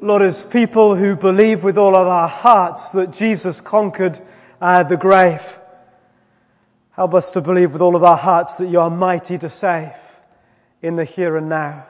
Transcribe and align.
Lord, 0.00 0.22
as 0.22 0.44
people 0.44 0.94
who 0.94 1.16
believe 1.16 1.64
with 1.64 1.76
all 1.76 1.96
of 1.96 2.06
our 2.06 2.28
hearts 2.28 2.92
that 2.92 3.10
Jesus 3.10 3.60
conquered 3.60 4.16
uh, 4.60 4.84
the 4.84 4.96
grave, 4.96 5.58
help 6.92 7.14
us 7.14 7.30
to 7.30 7.40
believe 7.40 7.72
with 7.72 7.82
all 7.82 7.96
of 7.96 8.04
our 8.04 8.16
hearts 8.16 8.58
that 8.58 8.68
you 8.68 8.78
are 8.78 8.90
mighty 8.90 9.38
to 9.38 9.48
save 9.48 9.90
in 10.82 10.94
the 10.94 11.04
here 11.04 11.36
and 11.36 11.48
now. 11.48 11.84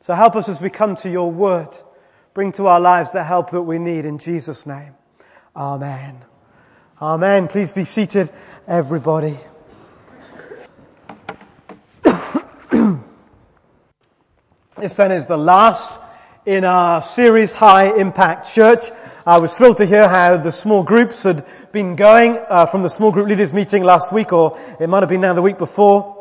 So 0.00 0.12
help 0.14 0.34
us 0.34 0.48
as 0.48 0.60
we 0.60 0.70
come 0.70 0.96
to 0.96 1.08
your 1.08 1.30
word. 1.30 1.68
Bring 2.34 2.50
to 2.52 2.66
our 2.66 2.80
lives 2.80 3.12
the 3.12 3.22
help 3.22 3.52
that 3.52 3.62
we 3.62 3.78
need 3.78 4.06
in 4.06 4.18
Jesus' 4.18 4.66
name. 4.66 4.94
Amen. 5.54 6.20
Amen. 7.00 7.46
Please 7.46 7.70
be 7.70 7.84
seated, 7.84 8.28
everybody. 8.66 9.38
this 14.76 14.96
then 14.96 15.12
is 15.12 15.28
the 15.28 15.38
last 15.38 16.00
in 16.46 16.64
our 16.64 17.02
series 17.02 17.54
High 17.54 17.96
Impact 17.96 18.48
Church. 18.48 18.92
I 19.26 19.38
was 19.38 19.58
thrilled 19.58 19.78
to 19.78 19.84
hear 19.84 20.08
how 20.08 20.36
the 20.36 20.52
small 20.52 20.84
groups 20.84 21.24
had 21.24 21.44
been 21.72 21.96
going 21.96 22.38
uh, 22.38 22.66
from 22.66 22.84
the 22.84 22.88
small 22.88 23.10
group 23.10 23.26
leaders 23.26 23.52
meeting 23.52 23.82
last 23.82 24.12
week, 24.12 24.32
or 24.32 24.56
it 24.78 24.88
might 24.88 25.00
have 25.00 25.08
been 25.08 25.22
now 25.22 25.34
the 25.34 25.42
week 25.42 25.58
before. 25.58 26.14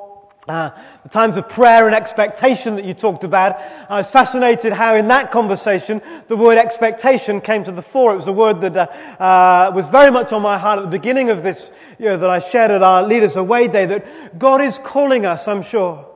Uh, 0.47 0.71
the 1.03 1.09
times 1.09 1.37
of 1.37 1.47
prayer 1.49 1.85
and 1.85 1.95
expectation 1.95 2.75
that 2.75 2.85
you 2.85 2.93
talked 2.95 3.23
about. 3.23 3.59
I 3.89 3.97
was 3.97 4.09
fascinated 4.09 4.73
how 4.73 4.95
in 4.95 5.07
that 5.09 5.31
conversation 5.31 6.01
the 6.27 6.37
word 6.37 6.57
expectation 6.57 7.41
came 7.41 7.63
to 7.63 7.71
the 7.71 7.81
fore. 7.81 8.13
It 8.13 8.17
was 8.17 8.27
a 8.27 8.33
word 8.33 8.61
that 8.61 8.77
uh, 8.77 9.23
uh 9.23 9.71
was 9.75 9.87
very 9.87 10.11
much 10.11 10.33
on 10.33 10.41
my 10.41 10.57
heart 10.57 10.79
at 10.79 10.85
the 10.85 10.91
beginning 10.91 11.29
of 11.29 11.41
this 11.43 11.71
year 11.99 12.17
that 12.17 12.29
I 12.29 12.39
shared 12.39 12.71
at 12.71 12.81
our 12.81 13.07
Leaders 13.07 13.35
Away 13.35 13.67
Day 13.67 13.85
that 13.85 14.39
God 14.39 14.61
is 14.61 14.79
calling 14.79 15.25
us, 15.25 15.47
I'm 15.47 15.63
sure, 15.63 16.14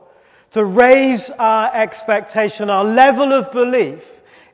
to 0.52 0.64
raise 0.64 1.30
our 1.30 1.74
expectation, 1.74 2.70
our 2.70 2.84
level 2.84 3.32
of 3.32 3.52
belief 3.52 4.04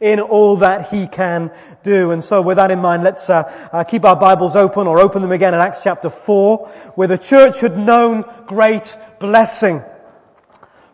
in 0.00 0.20
all 0.20 0.56
that 0.56 0.90
He 0.90 1.06
can 1.06 1.50
do. 1.82 2.10
And 2.10 2.22
so 2.22 2.42
with 2.42 2.58
that 2.58 2.70
in 2.70 2.80
mind, 2.80 3.02
let's 3.02 3.30
uh, 3.30 3.68
uh, 3.72 3.84
keep 3.84 4.04
our 4.04 4.16
Bibles 4.16 4.56
open 4.56 4.86
or 4.86 4.98
open 4.98 5.22
them 5.22 5.32
again 5.32 5.54
in 5.54 5.60
Acts 5.60 5.82
chapter 5.82 6.10
4, 6.10 6.68
where 6.96 7.08
the 7.08 7.18
church 7.18 7.60
had 7.60 7.78
known 7.78 8.24
great 8.46 8.96
blessing. 9.18 9.82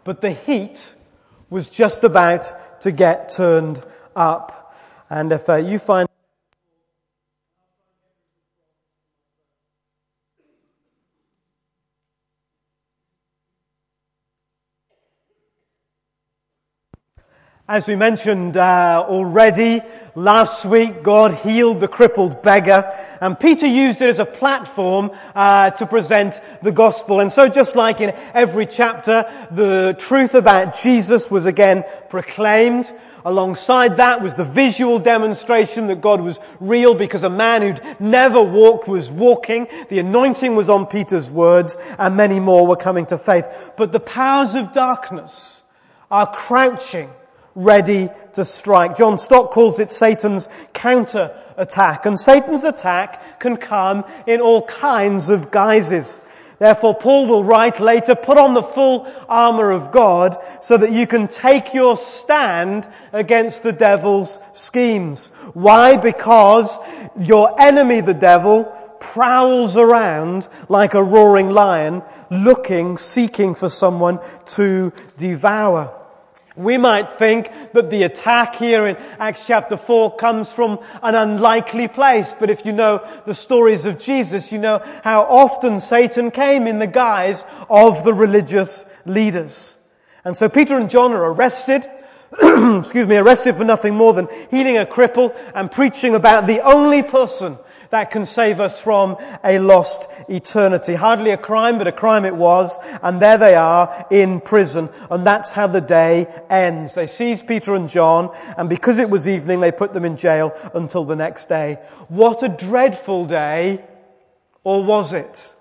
But 0.04 0.20
the 0.20 0.30
heat 0.30 0.94
was 1.50 1.68
just 1.68 2.04
about 2.04 2.46
to 2.82 2.92
get 2.92 3.30
turned 3.30 3.84
up. 4.14 4.74
And 5.10 5.32
if 5.32 5.48
uh, 5.48 5.56
you 5.56 5.78
find 5.78 6.08
As 17.72 17.88
we 17.88 17.96
mentioned 17.96 18.58
uh, 18.58 19.02
already, 19.08 19.80
last 20.14 20.66
week 20.66 21.02
God 21.02 21.32
healed 21.32 21.80
the 21.80 21.88
crippled 21.88 22.42
beggar, 22.42 22.94
and 23.18 23.40
Peter 23.40 23.66
used 23.66 24.02
it 24.02 24.10
as 24.10 24.18
a 24.18 24.26
platform 24.26 25.10
uh, 25.34 25.70
to 25.70 25.86
present 25.86 26.38
the 26.60 26.70
gospel. 26.70 27.20
And 27.20 27.32
so, 27.32 27.48
just 27.48 27.74
like 27.74 28.02
in 28.02 28.10
every 28.34 28.66
chapter, 28.66 29.24
the 29.50 29.96
truth 29.98 30.34
about 30.34 30.82
Jesus 30.82 31.30
was 31.30 31.46
again 31.46 31.84
proclaimed. 32.10 32.92
Alongside 33.24 33.96
that 33.96 34.20
was 34.20 34.34
the 34.34 34.44
visual 34.44 34.98
demonstration 34.98 35.86
that 35.86 36.02
God 36.02 36.20
was 36.20 36.38
real 36.60 36.94
because 36.94 37.22
a 37.22 37.30
man 37.30 37.62
who'd 37.62 37.80
never 37.98 38.42
walked 38.42 38.86
was 38.86 39.10
walking. 39.10 39.66
The 39.88 40.00
anointing 40.00 40.56
was 40.56 40.68
on 40.68 40.88
Peter's 40.88 41.30
words, 41.30 41.78
and 41.98 42.18
many 42.18 42.38
more 42.38 42.66
were 42.66 42.76
coming 42.76 43.06
to 43.06 43.16
faith. 43.16 43.72
But 43.78 43.92
the 43.92 44.00
powers 44.00 44.56
of 44.56 44.74
darkness 44.74 45.64
are 46.10 46.26
crouching 46.26 47.08
ready 47.54 48.08
to 48.34 48.44
strike. 48.44 48.96
John 48.96 49.18
Stott 49.18 49.50
calls 49.50 49.78
it 49.78 49.90
Satan's 49.90 50.48
counter 50.72 51.36
attack. 51.56 52.06
And 52.06 52.18
Satan's 52.18 52.64
attack 52.64 53.40
can 53.40 53.56
come 53.56 54.04
in 54.26 54.40
all 54.40 54.62
kinds 54.62 55.28
of 55.28 55.50
guises. 55.50 56.20
Therefore, 56.58 56.94
Paul 56.94 57.26
will 57.26 57.42
write 57.42 57.80
later, 57.80 58.14
put 58.14 58.38
on 58.38 58.54
the 58.54 58.62
full 58.62 59.12
armor 59.28 59.72
of 59.72 59.90
God 59.90 60.38
so 60.60 60.76
that 60.76 60.92
you 60.92 61.08
can 61.08 61.26
take 61.26 61.74
your 61.74 61.96
stand 61.96 62.88
against 63.12 63.64
the 63.64 63.72
devil's 63.72 64.38
schemes. 64.52 65.30
Why? 65.54 65.96
Because 65.96 66.78
your 67.18 67.60
enemy, 67.60 68.00
the 68.00 68.14
devil, 68.14 68.64
prowls 69.00 69.76
around 69.76 70.48
like 70.68 70.94
a 70.94 71.02
roaring 71.02 71.50
lion, 71.50 72.02
looking, 72.30 72.96
seeking 72.96 73.56
for 73.56 73.68
someone 73.68 74.20
to 74.46 74.92
devour. 75.18 76.01
We 76.56 76.76
might 76.76 77.14
think 77.14 77.50
that 77.72 77.88
the 77.88 78.02
attack 78.02 78.56
here 78.56 78.86
in 78.86 78.96
Acts 79.18 79.46
chapter 79.46 79.78
4 79.78 80.16
comes 80.16 80.52
from 80.52 80.80
an 81.02 81.14
unlikely 81.14 81.88
place, 81.88 82.34
but 82.38 82.50
if 82.50 82.66
you 82.66 82.72
know 82.72 83.06
the 83.24 83.34
stories 83.34 83.86
of 83.86 83.98
Jesus, 83.98 84.52
you 84.52 84.58
know 84.58 84.82
how 85.02 85.22
often 85.22 85.80
Satan 85.80 86.30
came 86.30 86.66
in 86.66 86.78
the 86.78 86.86
guise 86.86 87.44
of 87.70 88.04
the 88.04 88.12
religious 88.12 88.84
leaders. 89.06 89.78
And 90.24 90.36
so 90.36 90.50
Peter 90.50 90.76
and 90.76 90.90
John 90.90 91.12
are 91.12 91.32
arrested, 91.32 91.88
excuse 92.32 93.06
me, 93.06 93.16
arrested 93.16 93.56
for 93.56 93.64
nothing 93.64 93.94
more 93.94 94.12
than 94.12 94.28
healing 94.50 94.76
a 94.76 94.84
cripple 94.84 95.34
and 95.54 95.72
preaching 95.72 96.14
about 96.14 96.46
the 96.46 96.60
only 96.60 97.02
person 97.02 97.56
that 97.92 98.10
can 98.10 98.24
save 98.24 98.58
us 98.58 98.80
from 98.80 99.18
a 99.44 99.58
lost 99.58 100.08
eternity. 100.26 100.94
Hardly 100.94 101.30
a 101.30 101.36
crime, 101.36 101.76
but 101.76 101.86
a 101.86 101.92
crime 101.92 102.24
it 102.24 102.34
was. 102.34 102.78
And 103.02 103.20
there 103.20 103.36
they 103.36 103.54
are 103.54 104.06
in 104.10 104.40
prison. 104.40 104.88
And 105.10 105.26
that's 105.26 105.52
how 105.52 105.66
the 105.66 105.82
day 105.82 106.26
ends. 106.48 106.94
They 106.94 107.06
seize 107.06 107.42
Peter 107.42 107.74
and 107.74 107.90
John, 107.90 108.34
and 108.56 108.70
because 108.70 108.96
it 108.96 109.10
was 109.10 109.28
evening, 109.28 109.60
they 109.60 109.72
put 109.72 109.92
them 109.92 110.06
in 110.06 110.16
jail 110.16 110.54
until 110.72 111.04
the 111.04 111.16
next 111.16 111.50
day. 111.50 111.80
What 112.08 112.42
a 112.42 112.48
dreadful 112.48 113.26
day, 113.26 113.84
or 114.64 114.82
was 114.82 115.12
it? 115.12 115.54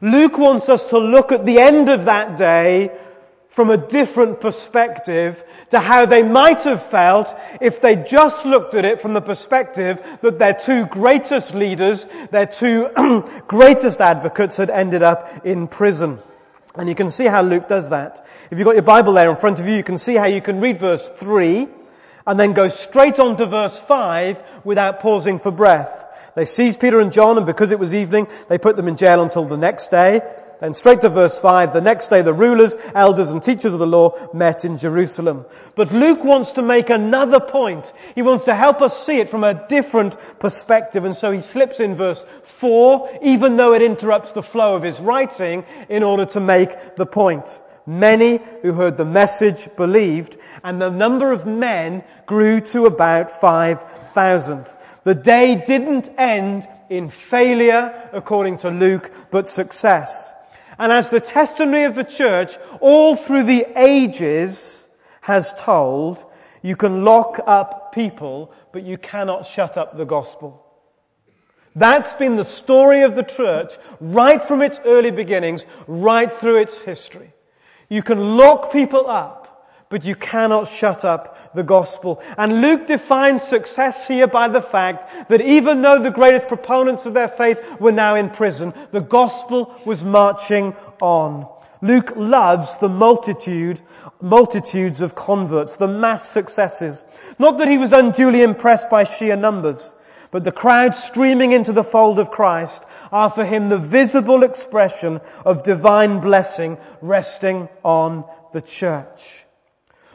Luke 0.00 0.38
wants 0.38 0.68
us 0.68 0.90
to 0.90 0.98
look 0.98 1.30
at 1.30 1.46
the 1.46 1.60
end 1.60 1.88
of 1.88 2.06
that 2.06 2.36
day 2.36 2.90
from 3.56 3.70
a 3.70 3.78
different 3.78 4.38
perspective 4.42 5.42
to 5.70 5.80
how 5.80 6.04
they 6.04 6.22
might 6.22 6.62
have 6.64 6.84
felt 6.90 7.34
if 7.58 7.80
they 7.80 7.96
just 7.96 8.44
looked 8.44 8.74
at 8.74 8.84
it 8.84 9.00
from 9.00 9.14
the 9.14 9.20
perspective 9.22 9.98
that 10.20 10.38
their 10.38 10.52
two 10.52 10.84
greatest 10.84 11.54
leaders, 11.54 12.06
their 12.30 12.44
two 12.44 12.90
greatest 13.48 14.02
advocates 14.02 14.58
had 14.58 14.68
ended 14.68 15.02
up 15.02 15.46
in 15.46 15.68
prison. 15.68 16.18
And 16.74 16.86
you 16.86 16.94
can 16.94 17.10
see 17.10 17.24
how 17.24 17.40
Luke 17.40 17.66
does 17.66 17.88
that. 17.88 18.26
If 18.50 18.58
you've 18.58 18.66
got 18.66 18.74
your 18.74 18.82
Bible 18.82 19.14
there 19.14 19.30
in 19.30 19.36
front 19.36 19.58
of 19.58 19.66
you, 19.66 19.74
you 19.74 19.82
can 19.82 19.96
see 19.96 20.16
how 20.16 20.26
you 20.26 20.42
can 20.42 20.60
read 20.60 20.78
verse 20.78 21.08
3 21.08 21.66
and 22.26 22.38
then 22.38 22.52
go 22.52 22.68
straight 22.68 23.18
on 23.18 23.38
to 23.38 23.46
verse 23.46 23.80
5 23.80 24.36
without 24.64 25.00
pausing 25.00 25.38
for 25.38 25.50
breath. 25.50 26.04
They 26.34 26.44
seized 26.44 26.78
Peter 26.78 27.00
and 27.00 27.10
John 27.10 27.38
and 27.38 27.46
because 27.46 27.70
it 27.70 27.78
was 27.78 27.94
evening, 27.94 28.28
they 28.50 28.58
put 28.58 28.76
them 28.76 28.86
in 28.86 28.98
jail 28.98 29.22
until 29.22 29.46
the 29.46 29.56
next 29.56 29.88
day. 29.88 30.20
Then 30.60 30.72
straight 30.72 31.02
to 31.02 31.10
verse 31.10 31.38
5, 31.38 31.74
the 31.74 31.82
next 31.82 32.08
day 32.08 32.22
the 32.22 32.32
rulers, 32.32 32.76
elders 32.94 33.30
and 33.30 33.42
teachers 33.42 33.74
of 33.74 33.78
the 33.78 33.86
law 33.86 34.14
met 34.32 34.64
in 34.64 34.78
Jerusalem. 34.78 35.44
But 35.74 35.92
Luke 35.92 36.24
wants 36.24 36.52
to 36.52 36.62
make 36.62 36.88
another 36.88 37.40
point. 37.40 37.92
He 38.14 38.22
wants 38.22 38.44
to 38.44 38.54
help 38.54 38.80
us 38.80 39.04
see 39.04 39.18
it 39.18 39.28
from 39.28 39.44
a 39.44 39.66
different 39.68 40.16
perspective. 40.38 41.04
And 41.04 41.14
so 41.14 41.30
he 41.30 41.42
slips 41.42 41.78
in 41.78 41.94
verse 41.94 42.24
4, 42.44 43.18
even 43.22 43.56
though 43.56 43.74
it 43.74 43.82
interrupts 43.82 44.32
the 44.32 44.42
flow 44.42 44.76
of 44.76 44.82
his 44.82 44.98
writing, 44.98 45.66
in 45.90 46.02
order 46.02 46.24
to 46.26 46.40
make 46.40 46.96
the 46.96 47.06
point. 47.06 47.62
Many 47.86 48.40
who 48.62 48.72
heard 48.72 48.96
the 48.96 49.04
message 49.04 49.68
believed, 49.76 50.38
and 50.64 50.80
the 50.80 50.90
number 50.90 51.32
of 51.32 51.46
men 51.46 52.02
grew 52.24 52.60
to 52.62 52.86
about 52.86 53.30
5,000. 53.30 54.66
The 55.04 55.14
day 55.14 55.54
didn't 55.54 56.10
end 56.18 56.66
in 56.88 57.10
failure, 57.10 58.08
according 58.12 58.58
to 58.58 58.70
Luke, 58.70 59.12
but 59.30 59.48
success. 59.48 60.32
And 60.78 60.92
as 60.92 61.08
the 61.08 61.20
testimony 61.20 61.84
of 61.84 61.94
the 61.94 62.04
church 62.04 62.56
all 62.80 63.16
through 63.16 63.44
the 63.44 63.66
ages 63.76 64.88
has 65.20 65.52
told, 65.54 66.24
you 66.62 66.76
can 66.76 67.04
lock 67.04 67.40
up 67.46 67.92
people, 67.92 68.52
but 68.72 68.82
you 68.82 68.98
cannot 68.98 69.46
shut 69.46 69.78
up 69.78 69.96
the 69.96 70.04
gospel. 70.04 70.62
That's 71.74 72.14
been 72.14 72.36
the 72.36 72.44
story 72.44 73.02
of 73.02 73.14
the 73.14 73.22
church 73.22 73.74
right 74.00 74.42
from 74.42 74.62
its 74.62 74.80
early 74.84 75.10
beginnings, 75.10 75.66
right 75.86 76.32
through 76.32 76.56
its 76.56 76.80
history. 76.80 77.32
You 77.88 78.02
can 78.02 78.36
lock 78.36 78.72
people 78.72 79.08
up, 79.08 79.45
but 79.88 80.04
you 80.04 80.14
cannot 80.14 80.68
shut 80.68 81.04
up 81.04 81.54
the 81.54 81.62
gospel. 81.62 82.22
And 82.36 82.60
Luke 82.60 82.86
defines 82.86 83.42
success 83.42 84.06
here 84.06 84.26
by 84.26 84.48
the 84.48 84.62
fact 84.62 85.28
that 85.28 85.40
even 85.40 85.82
though 85.82 86.02
the 86.02 86.10
greatest 86.10 86.48
proponents 86.48 87.06
of 87.06 87.14
their 87.14 87.28
faith 87.28 87.80
were 87.80 87.92
now 87.92 88.16
in 88.16 88.30
prison, 88.30 88.74
the 88.90 89.00
gospel 89.00 89.74
was 89.84 90.02
marching 90.02 90.74
on. 91.00 91.48
Luke 91.82 92.12
loves 92.16 92.78
the 92.78 92.88
multitude, 92.88 93.80
multitudes 94.20 95.02
of 95.02 95.14
converts, 95.14 95.76
the 95.76 95.88
mass 95.88 96.28
successes. 96.28 97.04
Not 97.38 97.58
that 97.58 97.68
he 97.68 97.78
was 97.78 97.92
unduly 97.92 98.42
impressed 98.42 98.90
by 98.90 99.04
sheer 99.04 99.36
numbers, 99.36 99.92
but 100.30 100.42
the 100.42 100.52
crowd 100.52 100.96
streaming 100.96 101.52
into 101.52 101.72
the 101.72 101.84
fold 101.84 102.18
of 102.18 102.30
Christ 102.30 102.84
are 103.12 103.30
for 103.30 103.44
him 103.44 103.68
the 103.68 103.78
visible 103.78 104.42
expression 104.42 105.20
of 105.44 105.62
divine 105.62 106.20
blessing 106.20 106.78
resting 107.00 107.68
on 107.84 108.24
the 108.52 108.60
church. 108.60 109.45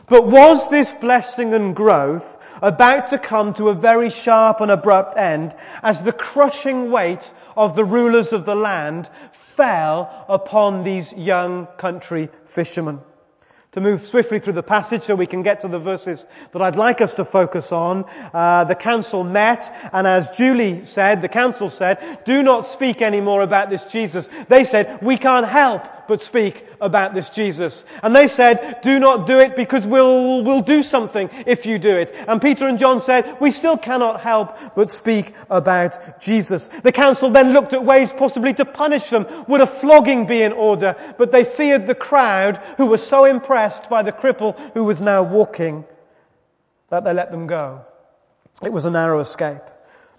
But 0.07 0.27
was 0.27 0.69
this 0.69 0.93
blessing 0.93 1.53
and 1.53 1.75
growth 1.75 2.37
about 2.61 3.09
to 3.09 3.17
come 3.17 3.53
to 3.55 3.69
a 3.69 3.73
very 3.73 4.09
sharp 4.09 4.61
and 4.61 4.71
abrupt 4.71 5.17
end 5.17 5.55
as 5.81 6.03
the 6.03 6.11
crushing 6.11 6.91
weight 6.91 7.31
of 7.55 7.75
the 7.75 7.85
rulers 7.85 8.33
of 8.33 8.45
the 8.45 8.55
land 8.55 9.09
fell 9.55 10.25
upon 10.29 10.83
these 10.83 11.13
young 11.13 11.67
country 11.77 12.29
fishermen 12.45 13.01
to 13.71 13.79
move 13.79 14.05
swiftly 14.05 14.39
through 14.39 14.53
the 14.53 14.63
passage 14.63 15.03
so 15.03 15.15
we 15.15 15.25
can 15.25 15.43
get 15.43 15.61
to 15.61 15.69
the 15.69 15.79
verses 15.79 16.25
that 16.51 16.61
I'd 16.61 16.75
like 16.75 16.99
us 16.99 17.15
to 17.15 17.25
focus 17.25 17.71
on. 17.71 18.03
Uh, 18.33 18.65
the 18.65 18.75
council 18.75 19.23
met, 19.23 19.71
and 19.93 20.05
as 20.05 20.31
Julie 20.31 20.83
said, 20.83 21.21
the 21.21 21.29
council 21.29 21.69
said, 21.69 22.25
do 22.25 22.43
not 22.43 22.67
speak 22.67 23.01
anymore 23.01 23.41
about 23.41 23.69
this 23.69 23.85
Jesus. 23.85 24.27
They 24.49 24.65
said, 24.65 25.01
we 25.01 25.17
can't 25.17 25.47
help 25.47 25.85
but 26.11 26.21
speak 26.21 26.67
about 26.81 27.13
this 27.13 27.29
Jesus. 27.29 27.85
And 28.03 28.13
they 28.13 28.27
said, 28.27 28.81
do 28.81 28.99
not 28.99 29.27
do 29.27 29.39
it 29.39 29.55
because 29.55 29.87
we'll, 29.87 30.43
we'll 30.43 30.59
do 30.59 30.83
something 30.83 31.29
if 31.45 31.65
you 31.65 31.79
do 31.79 31.95
it. 31.95 32.13
And 32.27 32.41
Peter 32.41 32.67
and 32.67 32.77
John 32.77 32.99
said, 32.99 33.37
we 33.39 33.51
still 33.51 33.77
cannot 33.77 34.19
help 34.19 34.75
but 34.75 34.89
speak 34.89 35.33
about 35.49 36.19
Jesus. 36.19 36.67
The 36.67 36.91
council 36.91 37.29
then 37.29 37.53
looked 37.53 37.71
at 37.71 37.85
ways 37.85 38.11
possibly 38.11 38.53
to 38.55 38.65
punish 38.65 39.09
them. 39.09 39.25
Would 39.47 39.61
a 39.61 39.65
flogging 39.67 40.27
be 40.27 40.41
in 40.41 40.51
order? 40.51 40.97
But 41.17 41.31
they 41.31 41.45
feared 41.45 41.87
the 41.87 41.95
crowd 41.95 42.57
who 42.75 42.87
were 42.87 42.97
so 42.97 43.23
impressed 43.23 43.89
by 43.89 44.03
the 44.03 44.11
cripple 44.11 44.59
who 44.73 44.83
was 44.83 45.01
now 45.01 45.23
walking 45.23 45.85
that 46.89 47.05
they 47.05 47.13
let 47.13 47.31
them 47.31 47.47
go. 47.47 47.85
It 48.61 48.73
was 48.73 48.83
a 48.83 48.91
narrow 48.91 49.21
escape. 49.21 49.63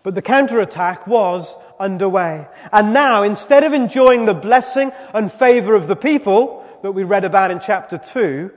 But 0.02 0.14
the 0.14 0.22
counterattack 0.22 1.06
was 1.06 1.56
underway. 1.78 2.48
And 2.72 2.92
now, 2.92 3.22
instead 3.22 3.62
of 3.62 3.72
enjoying 3.72 4.24
the 4.24 4.34
blessing 4.34 4.90
and 5.14 5.32
favor 5.32 5.74
of 5.74 5.86
the 5.86 5.96
people 5.96 6.66
that 6.82 6.92
we 6.92 7.04
read 7.04 7.24
about 7.24 7.52
in 7.52 7.60
chapter 7.60 7.98
2, 7.98 8.50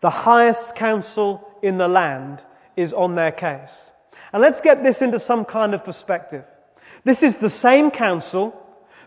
the 0.00 0.10
highest 0.10 0.74
council 0.74 1.48
in 1.62 1.78
the 1.78 1.88
land 1.88 2.42
is 2.76 2.92
on 2.92 3.14
their 3.14 3.32
case. 3.32 3.90
And 4.32 4.42
let's 4.42 4.60
get 4.60 4.82
this 4.82 5.00
into 5.00 5.18
some 5.18 5.46
kind 5.46 5.74
of 5.74 5.84
perspective. 5.84 6.44
This 7.04 7.22
is 7.22 7.38
the 7.38 7.50
same 7.50 7.90
council, 7.90 8.54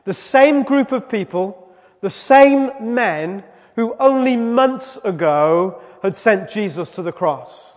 the 0.05 0.13
same 0.13 0.63
group 0.63 0.91
of 0.91 1.09
people, 1.09 1.71
the 2.01 2.09
same 2.09 2.95
men 2.95 3.43
who 3.75 3.95
only 3.99 4.35
months 4.35 4.97
ago 5.03 5.81
had 6.01 6.15
sent 6.15 6.49
Jesus 6.49 6.89
to 6.91 7.03
the 7.03 7.11
cross 7.11 7.76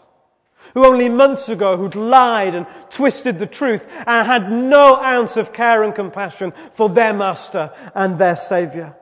who 0.75 0.87
only 0.87 1.09
months 1.09 1.49
ago 1.49 1.77
who'd 1.77 1.95
lied 1.95 2.55
and 2.55 2.67
twisted 2.91 3.39
the 3.39 3.47
truth 3.47 3.87
and 4.07 4.27
had 4.27 4.51
no 4.51 4.97
ounce 4.97 5.37
of 5.37 5.53
care 5.53 5.83
and 5.83 5.95
compassion 5.95 6.53
for 6.75 6.89
their 6.89 7.13
master 7.13 7.73
and 7.95 8.19
their 8.19 8.37
savior. 8.37 8.95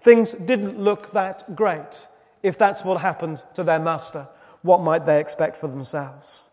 Things 0.00 0.32
didn't 0.32 0.80
look 0.80 1.12
that 1.12 1.54
great. 1.54 2.06
If 2.42 2.58
that's 2.58 2.84
what 2.84 3.00
happened 3.00 3.42
to 3.54 3.64
their 3.64 3.78
master, 3.78 4.28
what 4.62 4.80
might 4.80 5.06
they 5.06 5.20
expect 5.20 5.56
for 5.56 5.68
themselves? 5.68 6.48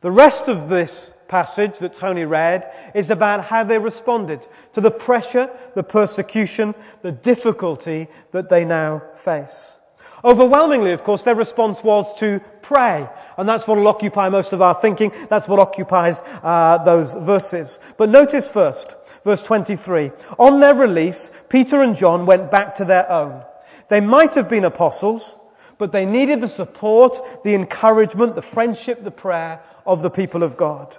The 0.00 0.10
rest 0.10 0.48
of 0.48 0.68
this 0.68 1.14
passage 1.28 1.78
that 1.78 1.94
Tony 1.94 2.24
read 2.24 2.70
is 2.94 3.10
about 3.10 3.44
how 3.44 3.64
they 3.64 3.78
responded 3.78 4.46
to 4.74 4.80
the 4.80 4.90
pressure, 4.90 5.48
the 5.74 5.82
persecution, 5.82 6.74
the 7.02 7.12
difficulty 7.12 8.08
that 8.32 8.48
they 8.48 8.64
now 8.64 9.02
face. 9.14 9.80
Overwhelmingly, 10.24 10.92
of 10.92 11.04
course, 11.04 11.22
their 11.22 11.34
response 11.34 11.84
was 11.84 12.14
to 12.20 12.40
pray. 12.62 13.06
And 13.36 13.46
that's 13.46 13.66
what 13.66 13.76
will 13.76 13.88
occupy 13.88 14.30
most 14.30 14.54
of 14.54 14.62
our 14.62 14.74
thinking. 14.74 15.12
That's 15.28 15.46
what 15.46 15.58
occupies 15.58 16.22
uh, 16.42 16.82
those 16.82 17.14
verses. 17.14 17.78
But 17.98 18.08
notice 18.08 18.48
first, 18.48 18.94
verse 19.22 19.42
23. 19.42 20.12
On 20.38 20.60
their 20.60 20.74
release, 20.74 21.30
Peter 21.50 21.82
and 21.82 21.94
John 21.96 22.24
went 22.24 22.50
back 22.50 22.76
to 22.76 22.86
their 22.86 23.10
own. 23.10 23.42
They 23.88 24.00
might 24.00 24.36
have 24.36 24.48
been 24.48 24.64
apostles, 24.64 25.38
but 25.76 25.92
they 25.92 26.06
needed 26.06 26.40
the 26.40 26.48
support, 26.48 27.18
the 27.44 27.54
encouragement, 27.54 28.34
the 28.34 28.42
friendship, 28.42 29.04
the 29.04 29.10
prayer 29.10 29.60
of 29.86 30.00
the 30.00 30.10
people 30.10 30.42
of 30.42 30.56
God. 30.56 30.96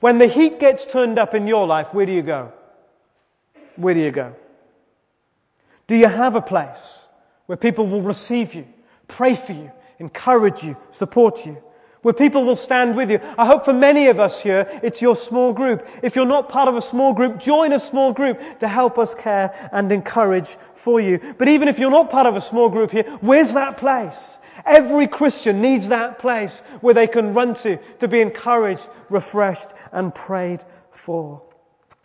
When 0.00 0.16
the 0.16 0.26
heat 0.26 0.58
gets 0.58 0.86
turned 0.86 1.18
up 1.18 1.34
in 1.34 1.46
your 1.46 1.66
life, 1.66 1.92
where 1.92 2.06
do 2.06 2.12
you 2.12 2.22
go? 2.22 2.52
Where 3.76 3.92
do 3.92 4.00
you 4.00 4.10
go? 4.10 4.34
Do 5.86 5.96
you 5.96 6.08
have 6.08 6.34
a 6.34 6.40
place 6.40 7.06
where 7.46 7.56
people 7.56 7.86
will 7.86 8.02
receive 8.02 8.54
you, 8.54 8.66
pray 9.08 9.34
for 9.34 9.52
you, 9.52 9.70
encourage 9.98 10.62
you, 10.62 10.76
support 10.90 11.44
you, 11.46 11.62
where 12.02 12.14
people 12.14 12.44
will 12.44 12.56
stand 12.56 12.94
with 12.96 13.10
you. 13.10 13.18
I 13.38 13.46
hope 13.46 13.64
for 13.64 13.72
many 13.72 14.08
of 14.08 14.20
us 14.20 14.40
here, 14.40 14.68
it's 14.82 15.00
your 15.00 15.16
small 15.16 15.54
group. 15.54 15.88
If 16.02 16.16
you're 16.16 16.26
not 16.26 16.50
part 16.50 16.68
of 16.68 16.76
a 16.76 16.82
small 16.82 17.14
group, 17.14 17.40
join 17.40 17.72
a 17.72 17.78
small 17.78 18.12
group 18.12 18.38
to 18.60 18.68
help 18.68 18.98
us 18.98 19.14
care 19.14 19.70
and 19.72 19.90
encourage 19.90 20.56
for 20.74 21.00
you. 21.00 21.18
But 21.38 21.48
even 21.48 21.68
if 21.68 21.78
you're 21.78 21.90
not 21.90 22.10
part 22.10 22.26
of 22.26 22.36
a 22.36 22.42
small 22.42 22.68
group 22.68 22.90
here, 22.90 23.04
where's 23.20 23.54
that 23.54 23.78
place? 23.78 24.38
Every 24.66 25.08
Christian 25.08 25.62
needs 25.62 25.88
that 25.88 26.18
place 26.18 26.60
where 26.80 26.94
they 26.94 27.06
can 27.06 27.32
run 27.32 27.54
to 27.54 27.78
to 28.00 28.08
be 28.08 28.20
encouraged, 28.20 28.86
refreshed, 29.08 29.70
and 29.90 30.14
prayed 30.14 30.62
for. 30.90 31.42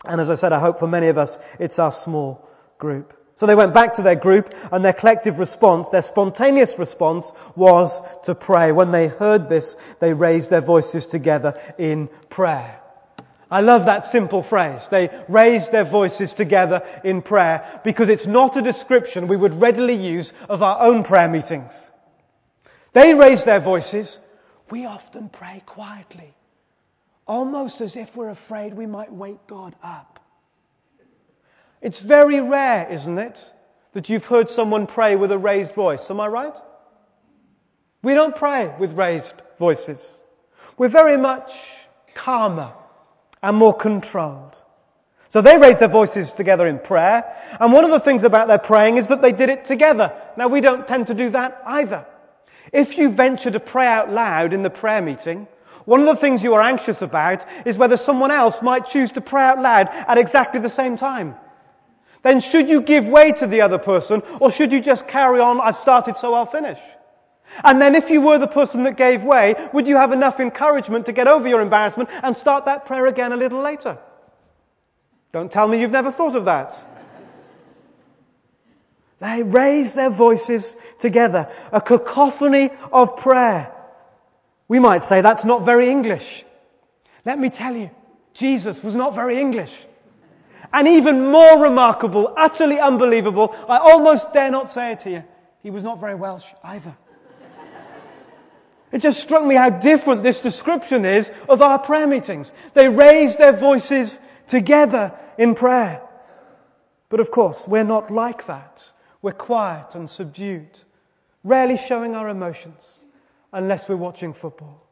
And 0.06 0.22
as 0.22 0.30
I 0.30 0.36
said, 0.36 0.54
I 0.54 0.60
hope 0.60 0.80
for 0.80 0.88
many 0.88 1.08
of 1.08 1.18
us, 1.18 1.40
it's 1.60 1.78
our 1.78 1.92
small 1.92 2.48
group. 2.78 3.19
So 3.40 3.46
they 3.46 3.56
went 3.56 3.74
back 3.74 3.94
to 3.94 4.02
their 4.02 4.18
group 4.18 4.54
and 4.70 4.84
their 4.84 4.92
collective 4.92 5.40
response, 5.40 5.88
their 5.88 6.02
spontaneous 6.02 6.78
response 6.78 7.32
was 7.56 8.02
to 8.24 8.36
pray. 8.36 8.74
When 8.74 8.92
they 8.92 9.08
heard 9.08 9.48
this, 9.48 9.78
they 10.02 10.12
raised 10.12 10.50
their 10.50 10.60
voices 10.60 11.08
together 11.08 11.58
in 11.78 12.10
prayer. 12.30 12.82
I 13.50 13.62
love 13.62 13.86
that 13.86 14.04
simple 14.04 14.44
phrase. 14.44 14.86
They 14.90 15.10
raised 15.30 15.72
their 15.72 15.86
voices 15.86 16.34
together 16.34 16.86
in 17.06 17.22
prayer 17.22 17.80
because 17.86 18.10
it's 18.10 18.28
not 18.28 18.58
a 18.58 18.62
description 18.62 19.30
we 19.30 19.38
would 19.38 19.56
readily 19.56 19.96
use 19.96 20.34
of 20.50 20.62
our 20.62 20.82
own 20.82 21.06
prayer 21.06 21.30
meetings. 21.30 21.90
They 22.92 23.14
raised 23.14 23.46
their 23.46 23.62
voices. 23.62 24.20
We 24.70 24.86
often 24.86 25.30
pray 25.30 25.64
quietly, 25.66 26.34
almost 27.26 27.80
as 27.80 27.96
if 27.96 28.14
we're 28.18 28.32
afraid 28.32 28.74
we 28.74 28.86
might 28.86 29.14
wake 29.14 29.48
God 29.48 29.76
up. 29.82 30.19
It's 31.82 32.00
very 32.00 32.42
rare, 32.42 32.90
isn't 32.92 33.18
it, 33.18 33.40
that 33.94 34.10
you've 34.10 34.26
heard 34.26 34.50
someone 34.50 34.88
pray 34.88 35.16
with 35.16 35.32
a 35.32 35.38
raised 35.38 35.74
voice. 35.74 36.10
Am 36.12 36.20
I 36.20 36.28
right? 36.28 36.56
We 38.02 38.14
don't 38.14 38.36
pray 38.36 38.74
with 38.80 38.94
raised 38.94 39.34
voices. 39.58 40.22
We're 40.78 40.90
very 40.90 41.18
much 41.18 41.54
calmer 42.16 42.74
and 43.42 43.58
more 43.58 43.74
controlled. 43.74 44.58
So 45.30 45.42
they 45.42 45.58
raised 45.58 45.80
their 45.80 45.90
voices 45.90 46.32
together 46.32 46.68
in 46.68 46.80
prayer. 46.80 47.36
And 47.60 47.72
one 47.72 47.86
of 47.86 47.92
the 47.92 48.00
things 48.00 48.24
about 48.24 48.48
their 48.48 48.58
praying 48.58 48.98
is 48.98 49.08
that 49.10 49.22
they 49.22 49.32
did 49.32 49.50
it 49.50 49.66
together. 49.66 50.14
Now 50.38 50.48
we 50.48 50.60
don't 50.60 50.88
tend 50.88 51.08
to 51.08 51.14
do 51.14 51.30
that 51.30 51.62
either. 51.66 52.06
If 52.74 52.98
you 52.98 53.10
venture 53.10 53.52
to 53.52 53.60
pray 53.60 53.88
out 53.88 54.12
loud 54.12 54.54
in 54.54 54.64
the 54.64 54.70
prayer 54.70 55.02
meeting, 55.02 55.48
one 55.86 56.02
of 56.02 56.08
the 56.08 56.16
things 56.16 56.44
you 56.44 56.56
are 56.56 56.62
anxious 56.62 57.02
about 57.02 57.46
is 57.66 57.78
whether 57.78 57.98
someone 57.98 58.32
else 58.32 58.62
might 58.62 58.90
choose 58.90 59.14
to 59.14 59.22
pray 59.22 59.44
out 59.44 59.62
loud 59.62 59.90
at 59.90 60.18
exactly 60.18 60.60
the 60.60 60.70
same 60.70 60.98
time 60.98 61.36
then 62.22 62.42
should 62.42 62.70
you 62.70 62.82
give 62.82 63.08
way 63.08 63.32
to 63.32 63.48
the 63.48 63.62
other 63.62 63.78
person 63.78 64.22
or 64.40 64.52
should 64.52 64.72
you 64.72 64.82
just 64.82 65.08
carry 65.08 65.40
on, 65.40 65.62
I've 65.62 65.78
started 65.78 66.18
so 66.18 66.34
I'll 66.34 66.46
finish? 66.46 66.80
And 67.64 67.82
then 67.82 67.96
if 67.96 68.10
you 68.10 68.22
were 68.22 68.38
the 68.38 68.48
person 68.48 68.84
that 68.84 68.98
gave 68.98 69.24
way, 69.24 69.56
would 69.74 69.88
you 69.88 69.98
have 69.98 70.12
enough 70.12 70.40
encouragement 70.40 71.08
to 71.08 71.12
get 71.12 71.28
over 71.28 71.48
your 71.48 71.62
embarrassment 71.62 72.10
and 72.12 72.36
start 72.36 72.66
that 72.66 72.86
prayer 72.86 73.08
again 73.08 73.32
a 73.32 73.38
little 73.38 73.62
later? 73.62 73.98
Don't 75.32 75.52
tell 75.52 75.68
me 75.68 75.80
you've 75.80 75.92
never 75.92 76.12
thought 76.12 76.36
of 76.36 76.46
that. 76.46 76.80
They 79.20 79.44
raise 79.44 79.96
their 79.96 80.10
voices 80.10 80.76
together, 81.00 81.50
a 81.72 81.82
cacophony 81.82 82.70
of 82.92 83.18
prayer. 83.18 83.72
We 84.68 84.80
might 84.80 85.04
say 85.04 85.22
that's 85.22 85.46
not 85.46 85.66
very 85.66 85.90
English. 85.90 86.46
Let 87.26 87.38
me 87.38 87.50
tell 87.50 87.76
you, 87.76 87.92
Jesus 88.34 88.82
was 88.82 88.96
not 88.96 89.16
very 89.16 89.40
English. 89.40 89.74
And 90.72 90.88
even 90.88 91.32
more 91.32 91.64
remarkable, 91.64 92.34
utterly 92.38 92.80
unbelievable, 92.80 93.56
I 93.68 93.78
almost 93.78 94.34
dare 94.34 94.52
not 94.52 94.72
say 94.72 94.92
it 94.92 95.00
to 95.02 95.10
you, 95.10 95.24
he 95.64 95.72
was 95.72 95.84
not 95.84 96.00
very 96.00 96.16
Welsh 96.16 96.46
either. 96.64 96.96
It 98.92 99.00
just 99.00 99.20
struck 99.20 99.46
me 99.46 99.56
how 99.56 99.70
different 99.70 100.24
this 100.24 100.42
description 100.42 101.06
is 101.06 101.32
of 101.48 101.62
our 101.62 101.78
prayer 101.78 102.08
meetings. 102.08 102.52
They 102.74 102.90
raise 102.90 103.38
their 103.38 103.52
voices 103.52 104.20
together 104.48 105.14
in 105.38 105.54
prayer. 105.54 106.02
But 107.10 107.20
of 107.20 107.30
course, 107.30 107.68
we're 107.68 107.84
not 107.84 108.10
like 108.10 108.48
that. 108.48 108.92
We're 109.22 109.34
quiet 109.34 109.94
and 109.96 110.10
subdued, 110.10 110.80
rarely 111.44 111.78
showing 111.78 112.16
our 112.16 112.30
emotions 112.30 113.06
unless 113.54 113.88
we're 113.88 113.96
watching 113.96 114.34
football. 114.34 114.84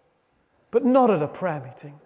But 0.69 0.86
not 0.86 1.10
at 1.10 1.24
a 1.24 1.27
prayer 1.27 1.62
meeting. 1.65 2.00